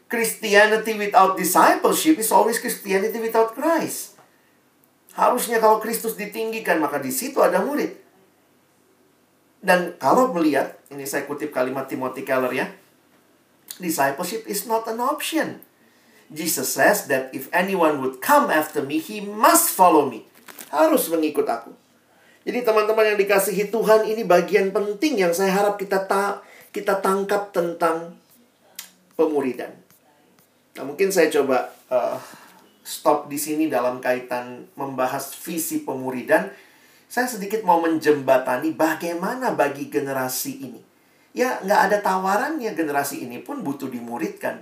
[0.06, 4.14] Christianity without discipleship is always Christianity without Christ.
[5.16, 7.96] Harusnya kalau Kristus ditinggikan, maka di situ ada murid.
[9.64, 12.68] Dan kalau melihat, ini saya kutip kalimat Timothy Keller ya.
[13.76, 15.60] Discipleship is not an option.
[16.32, 20.26] Jesus says that if anyone would come after me, he must follow me.
[20.72, 21.70] Harus mengikut aku.
[22.46, 27.50] Jadi teman-teman yang dikasihi Tuhan, ini bagian penting yang saya harap kita ta kita tangkap
[27.50, 28.14] tentang
[29.18, 29.74] pemuridan.
[30.78, 32.20] Nah, mungkin saya coba uh,
[32.86, 36.46] stop di sini dalam kaitan membahas visi pemuridan.
[37.10, 40.85] Saya sedikit mau menjembatani bagaimana bagi generasi ini.
[41.36, 44.56] Ya, nggak ada tawarannya generasi ini pun butuh dimuridkan.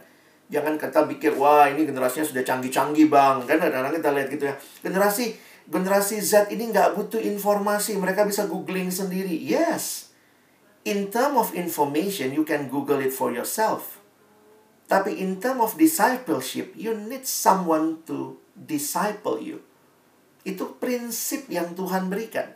[0.51, 3.47] Jangan kita pikir, wah ini generasinya sudah canggih-canggih bang.
[3.47, 4.55] Kan kadang-kadang kita lihat gitu ya.
[4.83, 5.39] Generasi
[5.71, 7.95] generasi Z ini nggak butuh informasi.
[7.95, 9.39] Mereka bisa googling sendiri.
[9.39, 10.11] Yes.
[10.83, 14.03] In term of information, you can google it for yourself.
[14.91, 19.65] Tapi in term of discipleship, you need someone to disciple you.
[20.43, 22.53] Itu prinsip yang Tuhan berikan.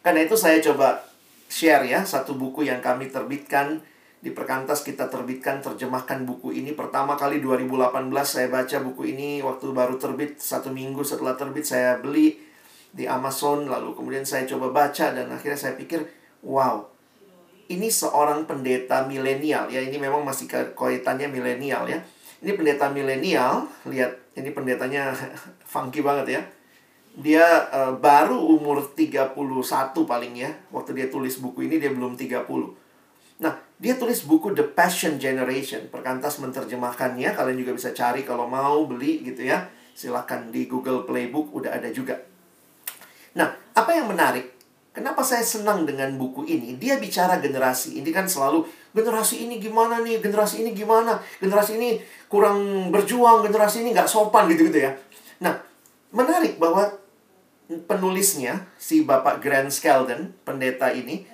[0.00, 1.04] Karena itu saya coba
[1.46, 3.82] share ya satu buku yang kami terbitkan
[4.16, 6.74] di Perkantas kita terbitkan terjemahkan buku ini.
[6.74, 12.02] Pertama kali 2018 saya baca buku ini waktu baru terbit satu minggu setelah terbit saya
[12.02, 12.34] beli
[12.90, 16.00] di Amazon lalu kemudian saya coba baca dan akhirnya saya pikir
[16.42, 16.80] wow
[17.68, 19.78] ini seorang pendeta milenial ya.
[19.78, 21.98] Ini memang masih kaitannya milenial ya.
[22.42, 25.14] Ini pendeta milenial lihat ini pendetanya
[25.72, 26.42] funky banget ya
[27.16, 29.32] dia uh, baru umur 31
[30.04, 32.44] paling ya waktu dia tulis buku ini dia belum 30
[33.40, 37.36] nah dia tulis buku The Passion Generation perkantas menerjemahkannya.
[37.36, 39.68] Kalian juga bisa cari kalau mau beli gitu ya.
[39.92, 42.16] Silahkan di Google Playbook udah ada juga.
[43.36, 44.56] Nah apa yang menarik?
[44.96, 46.80] Kenapa saya senang dengan buku ini?
[46.80, 48.00] Dia bicara generasi.
[48.00, 48.64] Ini kan selalu
[48.96, 52.00] generasi ini gimana nih, generasi ini gimana, generasi ini
[52.32, 54.96] kurang berjuang, generasi ini nggak sopan gitu-gitu ya.
[55.44, 55.52] Nah,
[56.16, 56.88] menarik bahwa
[57.66, 61.26] penulisnya si Bapak Grant Skeldon, pendeta ini,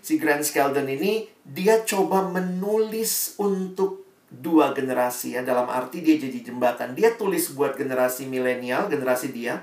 [0.00, 6.46] si Grant Skeldon ini dia coba menulis untuk dua generasi ya dalam arti dia jadi
[6.46, 6.94] jembatan.
[6.94, 9.58] Dia tulis buat generasi milenial, generasi dia,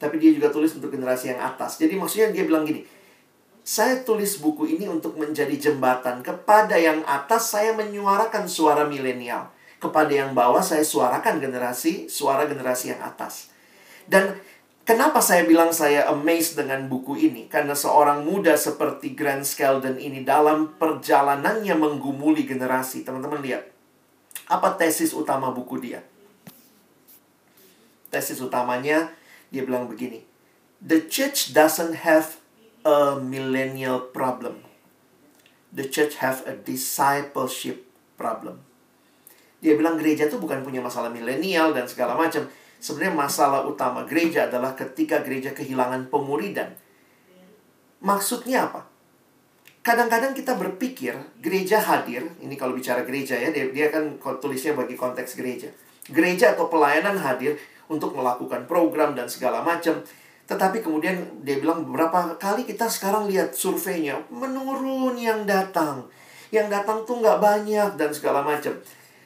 [0.00, 1.76] tapi dia juga tulis untuk generasi yang atas.
[1.76, 2.88] Jadi maksudnya dia bilang gini,
[3.60, 10.12] saya tulis buku ini untuk menjadi jembatan kepada yang atas saya menyuarakan suara milenial, kepada
[10.12, 13.52] yang bawah saya suarakan generasi suara generasi yang atas.
[14.04, 14.36] Dan
[14.84, 17.48] Kenapa saya bilang saya amazed dengan buku ini?
[17.48, 23.00] Karena seorang muda seperti Grant Skeldon ini dalam perjalanannya menggumuli generasi.
[23.00, 23.64] Teman-teman lihat.
[24.44, 26.04] Apa tesis utama buku dia?
[28.12, 29.08] Tesis utamanya
[29.48, 30.20] dia bilang begini.
[30.84, 32.36] The church doesn't have
[32.84, 34.68] a millennial problem.
[35.72, 37.88] The church have a discipleship
[38.20, 38.60] problem.
[39.64, 42.44] Dia bilang gereja itu bukan punya masalah milenial dan segala macam
[42.84, 46.76] Sebenarnya masalah utama gereja adalah ketika gereja kehilangan pemuridan.
[48.04, 48.84] Maksudnya apa?
[49.80, 55.00] Kadang-kadang kita berpikir gereja hadir, ini kalau bicara gereja ya, dia, dia kan tulisnya bagi
[55.00, 55.72] konteks gereja.
[56.12, 57.56] Gereja atau pelayanan hadir
[57.88, 60.04] untuk melakukan program dan segala macam.
[60.44, 66.04] Tetapi kemudian dia bilang beberapa kali kita sekarang lihat surveinya menurun yang datang.
[66.52, 68.76] Yang datang tuh nggak banyak dan segala macam.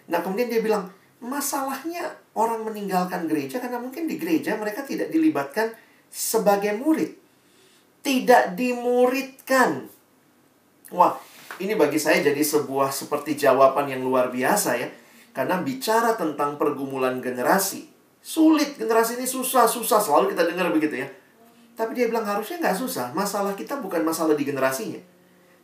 [0.07, 5.75] Nah kemudian dia bilang masalahnya orang meninggalkan gereja karena mungkin di gereja mereka tidak dilibatkan
[6.11, 7.15] sebagai murid.
[7.99, 9.91] Tidak dimuridkan.
[10.95, 11.19] Wah,
[11.59, 14.89] ini bagi saya jadi sebuah seperti jawaban yang luar biasa ya.
[15.35, 17.91] Karena bicara tentang pergumulan generasi.
[18.19, 19.99] Sulit, generasi ini susah, susah.
[20.03, 21.09] Selalu kita dengar begitu ya.
[21.79, 23.15] Tapi dia bilang harusnya nggak susah.
[23.15, 24.99] Masalah kita bukan masalah di generasinya.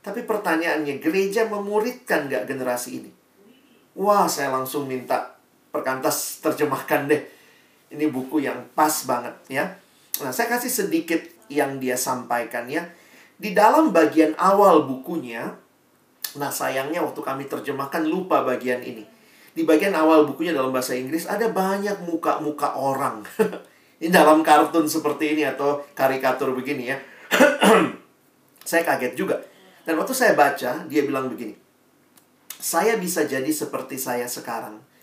[0.05, 3.11] Tapi pertanyaannya, gereja memuridkan nggak generasi ini?
[3.99, 5.34] Wah, saya langsung minta
[5.75, 7.18] perkantas terjemahkan deh.
[7.91, 9.75] Ini buku yang pas banget ya.
[10.22, 11.18] Nah, saya kasih sedikit
[11.51, 12.87] yang dia sampaikan ya.
[13.35, 15.59] Di dalam bagian awal bukunya,
[16.39, 19.03] nah sayangnya waktu kami terjemahkan lupa bagian ini.
[19.51, 23.27] Di bagian awal bukunya dalam bahasa Inggris ada banyak muka-muka orang.
[24.03, 26.99] ini dalam kartun seperti ini atau karikatur begini ya.
[28.70, 29.43] saya kaget juga.
[29.83, 31.59] Dan waktu saya baca, dia bilang begini.
[32.55, 34.93] Saya bisa jadi seperti saya sekarang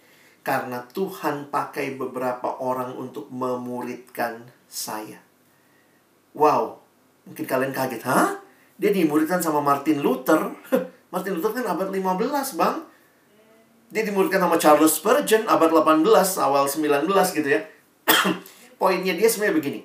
[0.42, 5.22] karena Tuhan pakai beberapa orang untuk memuridkan saya.
[6.34, 6.82] Wow,
[7.30, 8.42] mungkin kalian kaget, hah?
[8.82, 10.50] Dia dimuridkan sama Martin Luther.
[11.14, 12.90] Martin Luther kan abad 15, Bang.
[13.92, 16.02] Dia dimuridkan sama Charles Spurgeon abad 18,
[16.42, 17.06] awal 19
[17.38, 17.62] gitu ya.
[18.80, 19.80] Poinnya dia sebenarnya begini.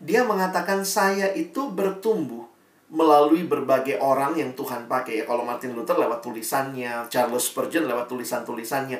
[0.00, 2.48] Dia mengatakan saya itu bertumbuh
[2.90, 5.24] melalui berbagai orang yang Tuhan pakai ya.
[5.28, 8.98] Kalau Martin Luther lewat tulisannya, Charles Spurgeon lewat tulisan-tulisannya.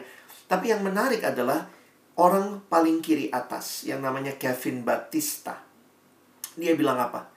[0.51, 1.71] Tapi yang menarik adalah
[2.19, 5.63] orang paling kiri atas yang namanya Kevin Batista.
[6.59, 7.31] Dia bilang apa?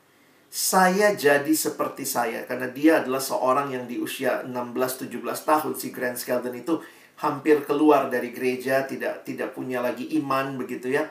[0.49, 6.18] Saya jadi seperti saya karena dia adalah seorang yang di usia 16-17 tahun si Grant
[6.18, 6.82] Skeldon itu
[7.22, 11.05] hampir keluar dari gereja, tidak tidak punya lagi iman begitu ya.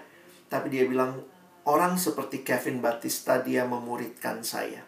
[0.51, 1.23] Tapi dia bilang
[1.67, 4.83] orang seperti Kevin Batista dia memuridkan saya.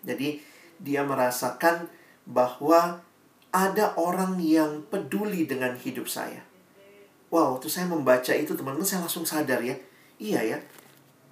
[0.00, 0.40] Jadi
[0.80, 1.88] dia merasakan
[2.24, 3.04] bahwa
[3.50, 6.42] ada orang yang peduli dengan hidup saya.
[7.30, 9.74] Wow, waktu saya membaca itu teman-teman saya langsung sadar ya.
[10.18, 10.58] Iya ya.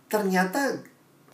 [0.06, 0.78] Ternyata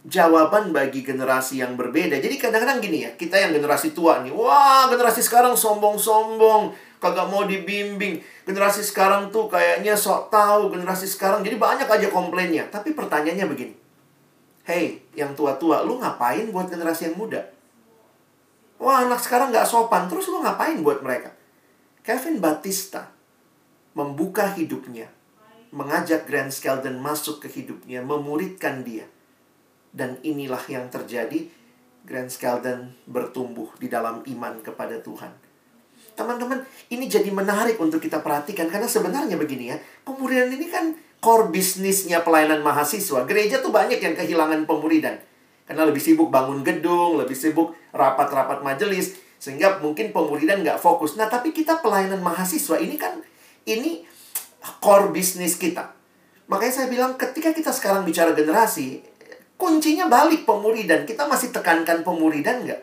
[0.05, 2.21] jawaban bagi generasi yang berbeda.
[2.21, 7.49] Jadi kadang-kadang gini ya, kita yang generasi tua nih, wah generasi sekarang sombong-sombong, kagak mau
[7.49, 8.21] dibimbing.
[8.45, 12.69] Generasi sekarang tuh kayaknya sok tahu, generasi sekarang jadi banyak aja komplainnya.
[12.69, 13.75] Tapi pertanyaannya begini.
[14.65, 17.54] Hey, yang tua-tua, lu ngapain buat generasi yang muda?
[18.79, 21.33] Wah anak sekarang nggak sopan, terus lo ngapain buat mereka?
[22.05, 23.09] Kevin Batista
[23.95, 25.09] membuka hidupnya,
[25.71, 29.07] mengajak Grant Skeldon masuk ke hidupnya, memuridkan dia.
[29.95, 31.47] Dan inilah yang terjadi,
[32.05, 35.33] Grant Skeldon bertumbuh di dalam iman kepada Tuhan.
[36.15, 41.49] Teman-teman, ini jadi menarik untuk kita perhatikan karena sebenarnya begini ya, pemuridan ini kan core
[41.49, 43.25] bisnisnya pelayanan mahasiswa.
[43.25, 45.17] Gereja tuh banyak yang kehilangan pemuridan.
[45.65, 49.17] Karena lebih sibuk bangun gedung, lebih sibuk rapat-rapat majelis.
[49.41, 51.17] Sehingga mungkin pemuridan nggak fokus.
[51.17, 53.21] Nah, tapi kita pelayanan mahasiswa ini kan,
[53.65, 54.05] ini
[54.81, 55.93] core bisnis kita.
[56.49, 59.01] Makanya saya bilang ketika kita sekarang bicara generasi,
[59.57, 61.09] kuncinya balik pemuridan.
[61.09, 62.83] Kita masih tekankan pemuridan nggak?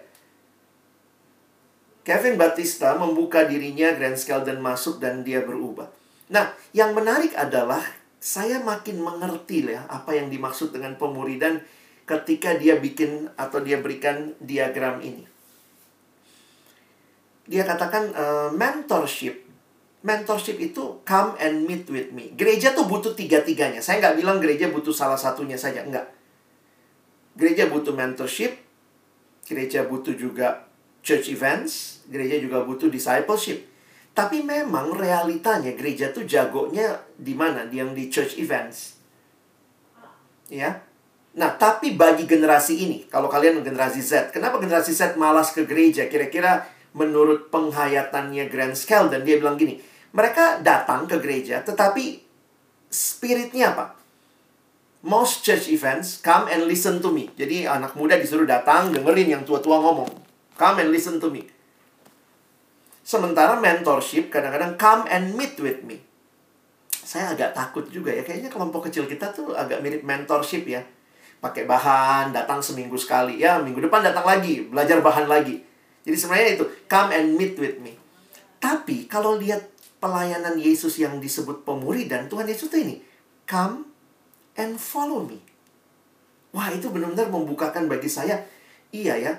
[2.01, 5.85] Kevin Batista membuka dirinya, Grand Skeldon masuk dan dia berubah.
[6.33, 7.85] Nah, yang menarik adalah
[8.17, 11.61] saya makin mengerti lah apa yang dimaksud dengan pemuridan
[12.11, 15.23] ketika dia bikin atau dia berikan diagram ini.
[17.47, 19.47] Dia katakan uh, mentorship.
[20.03, 22.35] Mentorship itu come and meet with me.
[22.35, 23.79] Gereja tuh butuh tiga-tiganya.
[23.79, 25.87] Saya nggak bilang gereja butuh salah satunya saja.
[25.87, 26.11] Enggak.
[27.39, 28.59] Gereja butuh mentorship,
[29.47, 30.69] Gereja butuh juga
[31.01, 33.67] church events, gereja juga butuh discipleship.
[34.15, 37.67] Tapi memang realitanya gereja tuh jagonya di mana?
[37.67, 38.99] Yang di church events.
[40.51, 40.83] Ya.
[41.31, 46.11] Nah, tapi bagi generasi ini, kalau kalian generasi Z, kenapa generasi Z malas ke gereja?
[46.11, 49.79] Kira-kira menurut penghayatannya Grand Scale dan dia bilang gini,
[50.11, 52.19] mereka datang ke gereja, tetapi
[52.91, 53.95] spiritnya apa?
[55.07, 57.31] Most church events, come and listen to me.
[57.39, 60.11] Jadi anak muda disuruh datang, dengerin yang tua-tua ngomong.
[60.59, 61.47] Come and listen to me.
[63.01, 66.03] Sementara mentorship kadang-kadang come and meet with me.
[66.91, 70.85] Saya agak takut juga ya, kayaknya kelompok kecil kita tuh agak mirip mentorship ya.
[71.41, 73.41] Pakai bahan, datang seminggu sekali.
[73.41, 75.57] Ya, minggu depan datang lagi, belajar bahan lagi.
[76.05, 77.97] Jadi sebenarnya itu, come and meet with me.
[78.61, 79.65] Tapi kalau lihat
[79.97, 82.95] pelayanan Yesus yang disebut pemuridan, Tuhan Yesus itu ini,
[83.49, 83.89] come
[84.53, 85.41] and follow me.
[86.53, 88.37] Wah, itu benar-benar membukakan bagi saya,
[88.93, 89.33] iya ya,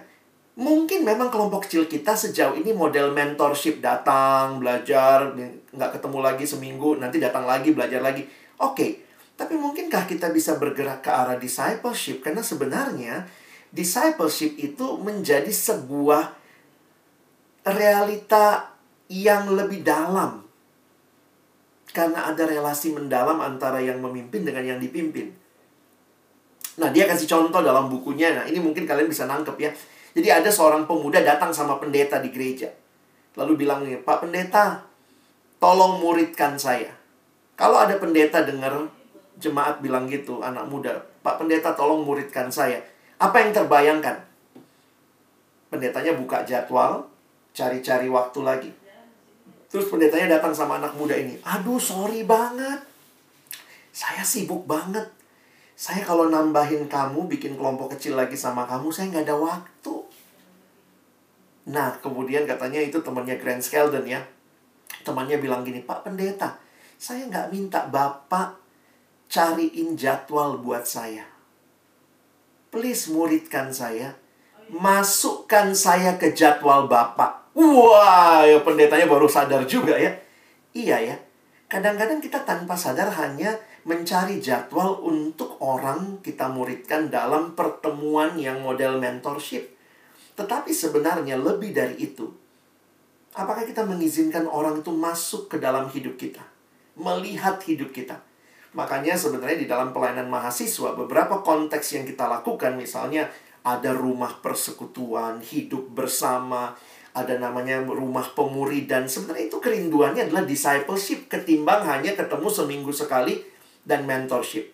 [0.57, 5.32] mungkin memang kelompok kecil kita sejauh ini model mentorship datang, belajar,
[5.70, 8.24] nggak ketemu lagi seminggu, nanti datang lagi, belajar lagi.
[8.61, 12.20] Oke, tapi mungkinkah kita bisa bergerak ke arah discipleship?
[12.20, 13.26] Karena sebenarnya
[13.72, 16.37] discipleship itu menjadi sebuah
[17.64, 18.74] realita
[19.09, 20.43] yang lebih dalam
[21.93, 25.28] karena ada relasi mendalam antara yang memimpin dengan yang dipimpin.
[26.80, 28.33] Nah, dia kasih contoh dalam bukunya.
[28.33, 29.70] Nah, ini mungkin kalian bisa nangkep ya.
[30.16, 32.72] Jadi ada seorang pemuda datang sama pendeta di gereja.
[33.37, 34.80] Lalu bilang Pak Pendeta,
[35.61, 36.93] tolong muridkan saya.
[37.57, 38.89] Kalau ada pendeta dengar
[39.39, 42.83] jemaat bilang gitu, anak muda, Pak Pendeta tolong muridkan saya.
[43.16, 44.18] Apa yang terbayangkan?
[45.72, 47.07] Pendetanya buka jadwal,
[47.57, 48.70] cari-cari waktu lagi.
[49.72, 51.41] Terus pendetanya datang sama anak muda ini.
[51.41, 52.85] Aduh, sorry banget.
[53.89, 55.09] Saya sibuk banget.
[55.72, 59.95] Saya kalau nambahin kamu, bikin kelompok kecil lagi sama kamu, saya nggak ada waktu.
[61.72, 64.20] Nah, kemudian katanya itu temannya Grand Skeldon ya.
[65.03, 66.61] Temannya bilang gini, Pak Pendeta,
[67.01, 68.61] saya nggak minta Bapak
[69.33, 71.24] cariin jadwal buat saya.
[72.68, 74.20] Please muridkan saya.
[74.68, 80.09] Masukkan saya ke jadwal Bapak Wah, ya pendetanya baru sadar juga ya.
[80.72, 81.16] Iya ya.
[81.68, 88.97] Kadang-kadang kita tanpa sadar hanya mencari jadwal untuk orang kita muridkan dalam pertemuan yang model
[88.97, 89.68] mentorship.
[90.33, 92.33] Tetapi sebenarnya lebih dari itu.
[93.37, 96.41] Apakah kita mengizinkan orang itu masuk ke dalam hidup kita?
[96.97, 98.20] Melihat hidup kita.
[98.72, 103.28] Makanya sebenarnya di dalam pelayanan mahasiswa beberapa konteks yang kita lakukan misalnya
[103.62, 106.72] ada rumah persekutuan, hidup bersama,
[107.12, 109.04] ada namanya rumah pemuridan.
[109.06, 113.44] Sebenarnya itu kerinduannya adalah discipleship ketimbang hanya ketemu seminggu sekali
[113.84, 114.72] dan mentorship.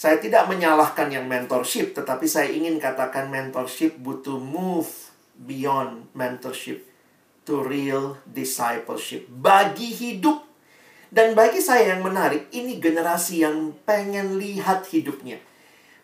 [0.00, 4.88] Saya tidak menyalahkan yang mentorship, tetapi saya ingin katakan mentorship butuh move
[5.36, 6.88] beyond mentorship
[7.44, 9.28] to real discipleship.
[9.28, 10.40] Bagi hidup
[11.10, 15.38] dan bagi saya yang menarik, ini generasi yang pengen lihat hidupnya.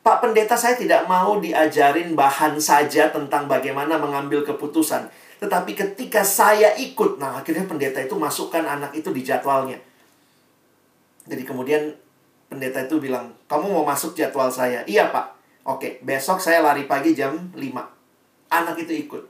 [0.02, 6.72] Pak pendeta saya tidak mau diajarin bahan saja tentang bagaimana mengambil keputusan tetapi ketika saya
[6.80, 9.76] ikut, nah akhirnya pendeta itu masukkan anak itu di jadwalnya.
[11.28, 11.92] Jadi kemudian
[12.48, 14.80] pendeta itu bilang, kamu mau masuk jadwal saya?
[14.88, 15.36] Iya pak.
[15.66, 17.61] Oke, besok saya lari pagi jam 5.
[18.48, 19.22] Anak itu ikut.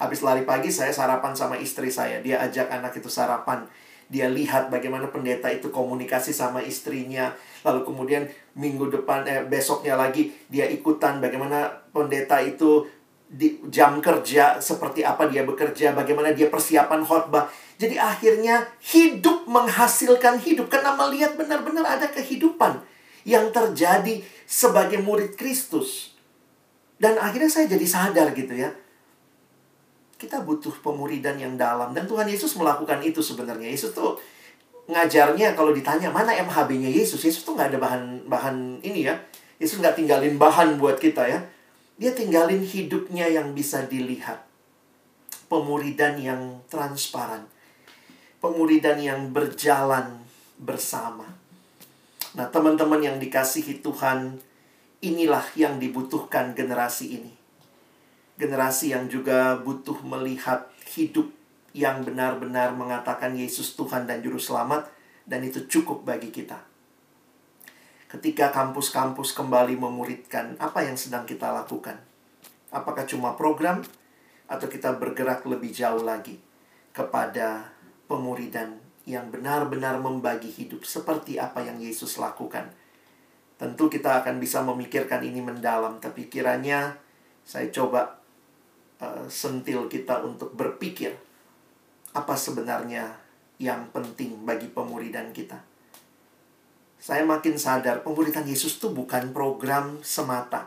[0.00, 2.24] Habis lari pagi saya sarapan sama istri saya.
[2.24, 3.68] Dia ajak anak itu sarapan.
[4.14, 7.34] Dia lihat bagaimana pendeta itu komunikasi sama istrinya.
[7.66, 8.22] Lalu kemudian
[8.54, 12.86] minggu depan, eh, besoknya lagi dia ikutan bagaimana pendeta itu
[13.26, 17.50] di jam kerja, seperti apa dia bekerja, bagaimana dia persiapan khotbah.
[17.74, 22.78] Jadi akhirnya hidup menghasilkan hidup karena melihat benar-benar ada kehidupan
[23.26, 26.14] yang terjadi sebagai murid Kristus.
[27.02, 28.70] Dan akhirnya saya jadi sadar gitu ya.
[30.24, 33.68] Kita butuh pemuridan yang dalam dan Tuhan Yesus melakukan itu sebenarnya.
[33.68, 34.16] Yesus tuh
[34.88, 39.20] ngajarnya kalau ditanya mana MHB-nya Yesus, Yesus tuh nggak ada bahan bahan ini ya.
[39.60, 41.40] Yesus nggak tinggalin bahan buat kita ya
[41.94, 44.42] dia tinggalin hidupnya yang bisa dilihat.
[45.46, 47.46] Pemuridan yang transparan.
[48.42, 50.26] Pemuridan yang berjalan
[50.58, 51.24] bersama.
[52.34, 54.42] Nah, teman-teman yang dikasihi Tuhan,
[55.06, 57.32] inilah yang dibutuhkan generasi ini.
[58.34, 61.30] Generasi yang juga butuh melihat hidup
[61.74, 64.90] yang benar-benar mengatakan Yesus Tuhan dan Juru Selamat,
[65.24, 66.74] dan itu cukup bagi kita
[68.14, 71.98] ketika kampus-kampus kembali memuridkan apa yang sedang kita lakukan.
[72.70, 73.82] Apakah cuma program
[74.46, 76.38] atau kita bergerak lebih jauh lagi
[76.94, 77.74] kepada
[78.06, 82.70] pemuridan yang benar-benar membagi hidup seperti apa yang Yesus lakukan.
[83.58, 86.94] Tentu kita akan bisa memikirkan ini mendalam, tapi kiranya
[87.42, 88.23] saya coba
[89.04, 91.12] uh, sentil kita untuk berpikir
[92.16, 93.12] apa sebenarnya
[93.60, 95.60] yang penting bagi pemuridan kita.
[96.96, 100.64] Saya makin sadar pemuridan Yesus itu bukan program semata.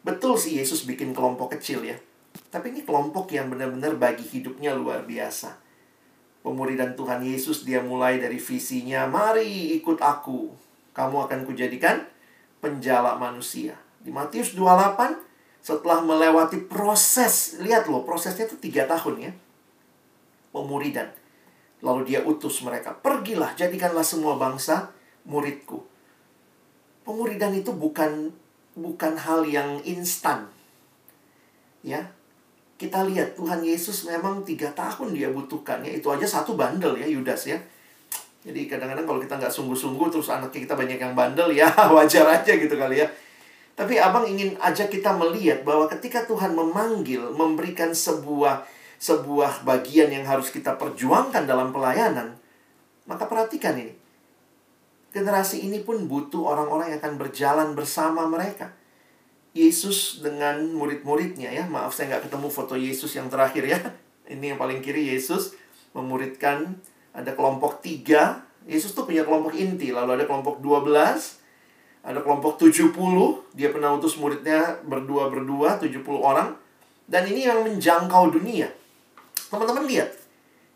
[0.00, 2.00] Betul sih Yesus bikin kelompok kecil ya.
[2.48, 5.60] Tapi ini kelompok yang benar-benar bagi hidupnya luar biasa.
[6.40, 10.52] Pemuridan Tuhan Yesus dia mulai dari visinya, mari ikut aku.
[10.92, 12.04] Kamu akan kujadikan
[12.64, 13.76] penjala manusia.
[14.00, 15.33] Di Matius 28,
[15.64, 19.32] setelah melewati proses, lihat loh prosesnya itu tiga tahun ya.
[20.52, 21.08] Pemuridan
[21.84, 24.88] Lalu dia utus mereka, pergilah, jadikanlah semua bangsa
[25.28, 25.84] muridku.
[27.04, 28.32] Pemuridan itu bukan
[28.72, 30.48] bukan hal yang instan.
[31.84, 32.00] Ya,
[32.80, 35.92] kita lihat Tuhan Yesus memang tiga tahun dia butuhkan ya.
[35.92, 37.60] Itu aja satu bandel ya Yudas ya.
[38.48, 42.52] Jadi kadang-kadang kalau kita nggak sungguh-sungguh terus anaknya kita banyak yang bandel ya wajar aja
[42.56, 43.06] gitu kali ya.
[43.74, 48.62] Tapi abang ingin ajak kita melihat bahwa ketika Tuhan memanggil, memberikan sebuah
[49.02, 52.38] sebuah bagian yang harus kita perjuangkan dalam pelayanan,
[53.04, 53.92] maka perhatikan ini.
[55.10, 58.74] Generasi ini pun butuh orang-orang yang akan berjalan bersama mereka.
[59.54, 63.78] Yesus dengan murid-muridnya ya, maaf saya nggak ketemu foto Yesus yang terakhir ya.
[64.34, 65.54] Ini yang paling kiri Yesus
[65.94, 66.74] memuridkan
[67.14, 68.42] ada kelompok tiga.
[68.66, 71.43] Yesus tuh punya kelompok inti, lalu ada kelompok 12,
[72.04, 72.92] ada kelompok 70,
[73.56, 76.52] dia pernah utus muridnya berdua-berdua, 70 orang.
[77.08, 78.68] Dan ini yang menjangkau dunia.
[79.48, 80.12] Teman-teman lihat,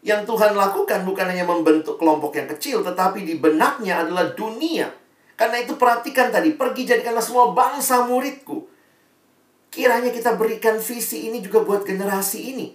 [0.01, 4.89] yang Tuhan lakukan bukan hanya membentuk kelompok yang kecil, tetapi di benaknya adalah dunia.
[5.37, 8.64] Karena itu perhatikan tadi, pergi jadikanlah semua bangsa muridku.
[9.68, 12.72] Kiranya kita berikan visi ini juga buat generasi ini.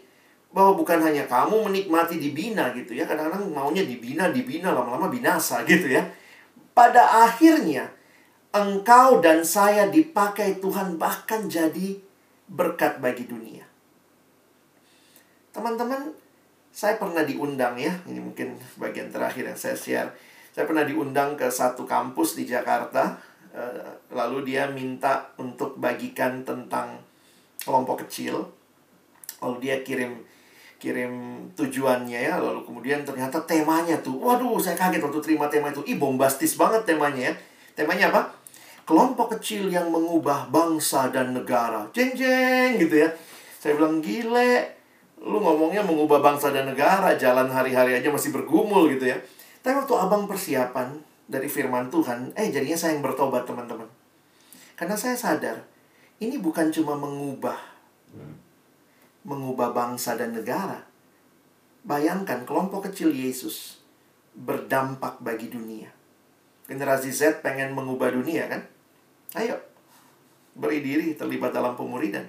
[0.53, 3.09] Bahwa bukan hanya kamu menikmati dibina gitu ya.
[3.09, 6.05] Kadang-kadang maunya dibina, dibina, lama-lama binasa gitu ya.
[6.77, 7.89] Pada akhirnya,
[8.53, 11.97] engkau dan saya dipakai Tuhan bahkan jadi
[12.45, 13.65] berkat bagi dunia.
[15.49, 16.13] Teman-teman,
[16.69, 20.09] saya pernah diundang ya, ini mungkin bagian terakhir yang saya share.
[20.53, 23.17] Saya pernah diundang ke satu kampus di Jakarta,
[23.53, 27.01] eh, lalu dia minta untuk bagikan tentang
[27.65, 28.45] kelompok kecil.
[29.41, 30.21] Lalu dia kirim
[30.77, 31.13] kirim
[31.55, 35.95] tujuannya ya, lalu kemudian ternyata temanya tuh, waduh saya kaget waktu terima tema itu, ih
[35.95, 37.33] bombastis banget temanya ya.
[37.73, 38.42] Temanya apa?
[38.83, 41.87] Kelompok kecil yang mengubah bangsa dan negara.
[41.95, 43.09] Jeng jeng gitu ya.
[43.59, 44.83] Saya bilang gile,
[45.23, 49.15] Lu ngomongnya mengubah bangsa dan negara, jalan hari-hari aja masih bergumul gitu ya.
[49.63, 50.99] Tapi waktu abang persiapan
[51.31, 53.87] dari firman Tuhan, eh jadinya saya yang bertobat teman-teman.
[54.75, 55.63] Karena saya sadar,
[56.19, 57.55] ini bukan cuma mengubah
[59.23, 60.83] mengubah bangsa dan negara.
[61.87, 63.79] Bayangkan kelompok kecil Yesus
[64.35, 65.87] berdampak bagi dunia.
[66.67, 68.67] Generasi Z pengen mengubah dunia kan?
[69.33, 69.57] Ayo,
[70.53, 72.25] beri diri terlibat dalam pemuridan.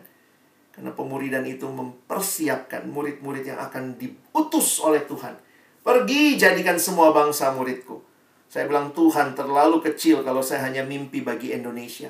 [0.72, 5.36] Karena pemuridan itu mempersiapkan murid-murid yang akan diutus oleh Tuhan.
[5.84, 8.00] Pergi jadikan semua bangsa muridku.
[8.48, 12.08] Saya bilang Tuhan terlalu kecil kalau saya hanya mimpi bagi Indonesia.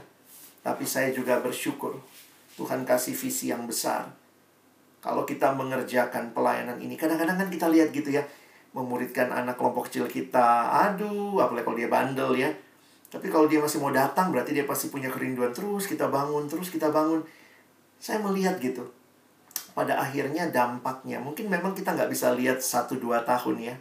[0.64, 2.00] Tapi saya juga bersyukur
[2.54, 4.08] Tuhan kasih visi yang besar.
[5.02, 8.24] Kalau kita mengerjakan pelayanan ini, kadang-kadang kan kita lihat gitu ya,
[8.72, 12.50] memuridkan anak kelompok kecil kita, aduh, apalagi kalau dia bandel ya.
[13.10, 16.68] Tapi kalau dia masih mau datang, berarti dia pasti punya kerinduan terus, kita bangun, terus
[16.68, 17.22] kita bangun.
[18.00, 18.84] Saya melihat gitu.
[19.74, 23.76] Pada akhirnya dampaknya, mungkin memang kita nggak bisa lihat satu dua tahun ya.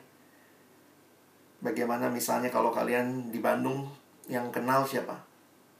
[1.64, 3.88] Bagaimana misalnya kalau kalian di Bandung
[4.28, 5.16] yang kenal siapa?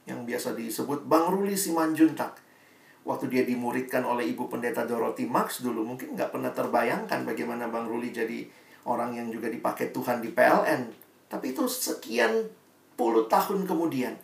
[0.08, 2.40] Yang biasa disebut Bang Ruli Simanjuntak.
[3.04, 7.84] Waktu dia dimuridkan oleh Ibu Pendeta Dorothy Max dulu, mungkin nggak pernah terbayangkan bagaimana Bang
[7.84, 8.48] Ruli jadi
[8.88, 10.88] orang yang juga dipakai Tuhan di PLN.
[11.28, 12.48] Tapi itu sekian
[12.96, 14.14] tahun kemudian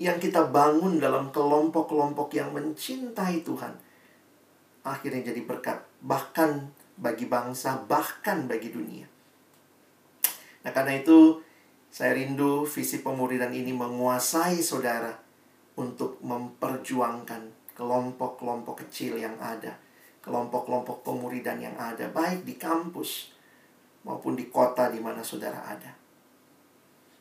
[0.00, 3.76] yang kita bangun dalam kelompok-kelompok yang mencintai Tuhan
[4.84, 9.08] akhirnya jadi berkat bahkan bagi bangsa bahkan bagi dunia.
[10.60, 11.40] Nah, karena itu
[11.88, 15.12] saya rindu visi pemuridan ini menguasai saudara
[15.80, 19.72] untuk memperjuangkan kelompok-kelompok kecil yang ada,
[20.20, 23.32] kelompok-kelompok pemuridan yang ada baik di kampus
[24.04, 25.99] maupun di kota di mana saudara ada.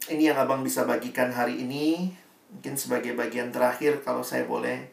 [0.08, 2.16] Ini yang Abang bisa bagikan hari ini
[2.50, 4.90] Mungkin sebagai bagian terakhir kalau saya boleh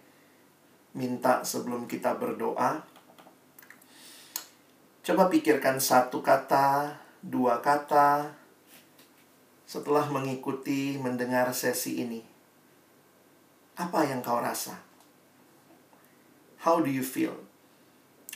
[0.93, 2.85] minta sebelum kita berdoa.
[5.01, 8.37] Coba pikirkan satu kata, dua kata
[9.65, 12.21] setelah mengikuti mendengar sesi ini.
[13.77, 14.77] Apa yang kau rasa?
[16.61, 17.35] How do you feel?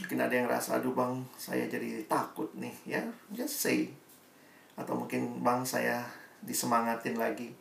[0.01, 3.03] Mungkin ada yang rasa, aduh bang, saya jadi takut nih, ya,
[3.37, 3.93] just say.
[4.77, 6.09] Atau mungkin bang, saya
[6.45, 7.53] disemangatin lagi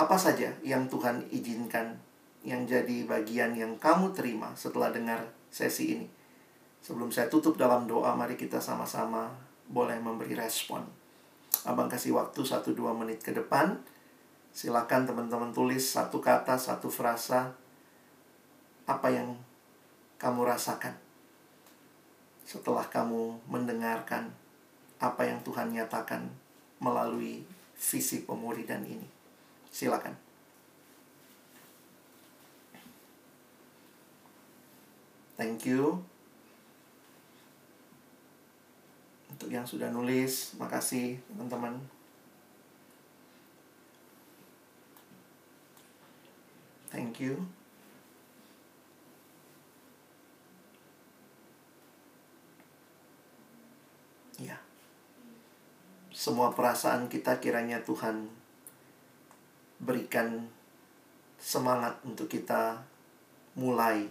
[0.00, 1.92] apa saja yang Tuhan izinkan
[2.40, 5.20] yang jadi bagian yang kamu terima setelah dengar
[5.52, 6.08] sesi ini?
[6.80, 9.28] Sebelum saya tutup dalam doa, mari kita sama-sama
[9.68, 10.80] boleh memberi respon.
[11.68, 13.76] Abang kasih waktu 1-2 menit ke depan.
[14.56, 17.52] Silakan teman-teman tulis satu kata, satu frasa.
[18.88, 19.36] Apa yang
[20.16, 20.96] kamu rasakan
[22.48, 24.32] setelah kamu mendengarkan
[24.96, 26.24] apa yang Tuhan nyatakan
[26.80, 27.44] melalui
[27.80, 29.08] visi pemuridan ini.
[29.72, 30.12] Silakan.
[35.40, 36.04] Thank you.
[39.32, 41.80] Untuk yang sudah nulis, makasih teman-teman.
[46.92, 47.48] Thank you.
[54.36, 54.60] Ya.
[56.20, 58.28] Semua perasaan kita kiranya Tuhan
[59.80, 60.52] berikan
[61.40, 62.76] semangat untuk kita
[63.56, 64.04] mulai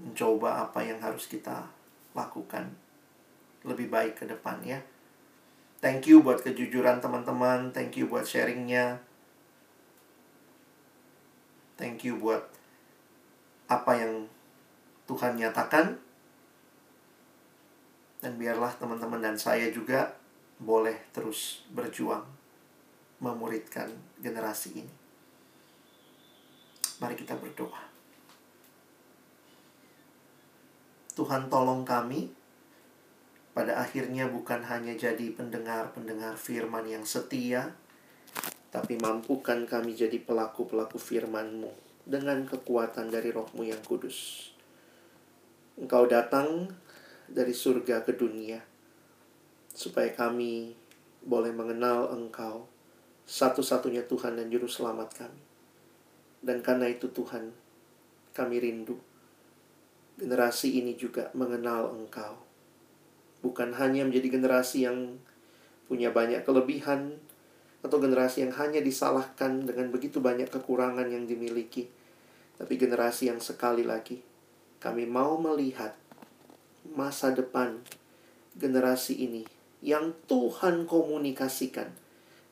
[0.00, 1.68] mencoba apa yang harus kita
[2.16, 2.72] lakukan
[3.68, 4.80] lebih baik ke depan ya.
[5.84, 8.96] Thank you buat kejujuran teman-teman, thank you buat sharingnya.
[11.76, 12.48] Thank you buat
[13.68, 14.32] apa yang
[15.04, 16.00] Tuhan nyatakan.
[18.24, 20.24] Dan biarlah teman-teman dan saya juga
[20.56, 22.24] boleh terus berjuang
[23.20, 24.94] memuridkan generasi ini.
[27.00, 27.84] Mari kita berdoa.
[31.16, 32.28] Tuhan tolong kami
[33.56, 37.72] pada akhirnya bukan hanya jadi pendengar-pendengar firman yang setia,
[38.68, 41.72] tapi mampukan kami jadi pelaku-pelaku firman-Mu
[42.04, 44.52] dengan kekuatan dari rohmu yang kudus.
[45.80, 46.68] Engkau datang
[47.32, 48.60] dari surga ke dunia,
[49.76, 50.72] supaya kami
[51.20, 52.64] boleh mengenal Engkau,
[53.28, 55.42] satu-satunya Tuhan dan Juru Selamat kami.
[56.40, 57.52] Dan karena itu Tuhan,
[58.32, 58.96] kami rindu
[60.16, 62.40] generasi ini juga mengenal Engkau.
[63.44, 65.20] Bukan hanya menjadi generasi yang
[65.92, 67.20] punya banyak kelebihan,
[67.84, 71.86] atau generasi yang hanya disalahkan dengan begitu banyak kekurangan yang dimiliki,
[72.56, 74.24] tapi generasi yang sekali lagi
[74.80, 75.94] kami mau melihat
[76.96, 77.78] masa depan
[78.58, 81.92] generasi ini yang Tuhan komunikasikan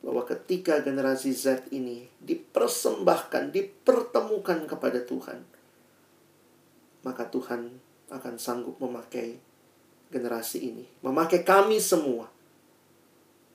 [0.05, 5.41] bahwa ketika generasi Z ini dipersembahkan, dipertemukan kepada Tuhan,
[7.01, 7.81] maka Tuhan
[8.13, 9.41] akan sanggup memakai
[10.13, 12.29] generasi ini, memakai kami semua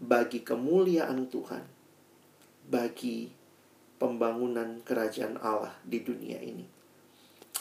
[0.03, 1.62] bagi kemuliaan Tuhan,
[2.66, 3.31] bagi
[4.03, 6.66] pembangunan kerajaan Allah di dunia ini.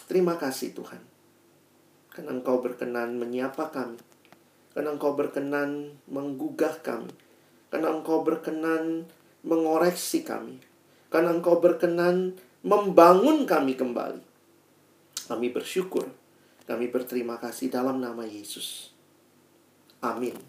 [0.09, 1.05] Terima kasih Tuhan,
[2.09, 4.01] karena Engkau berkenan menyapa kami,
[4.79, 7.11] karena Engkau berkenan menggugah kami,
[7.67, 9.11] karena Engkau berkenan
[9.43, 10.63] mengoreksi kami,
[11.11, 14.23] karena Engkau berkenan membangun kami kembali.
[15.27, 16.07] Kami bersyukur,
[16.63, 18.95] kami berterima kasih dalam nama Yesus.
[19.99, 20.39] Amin.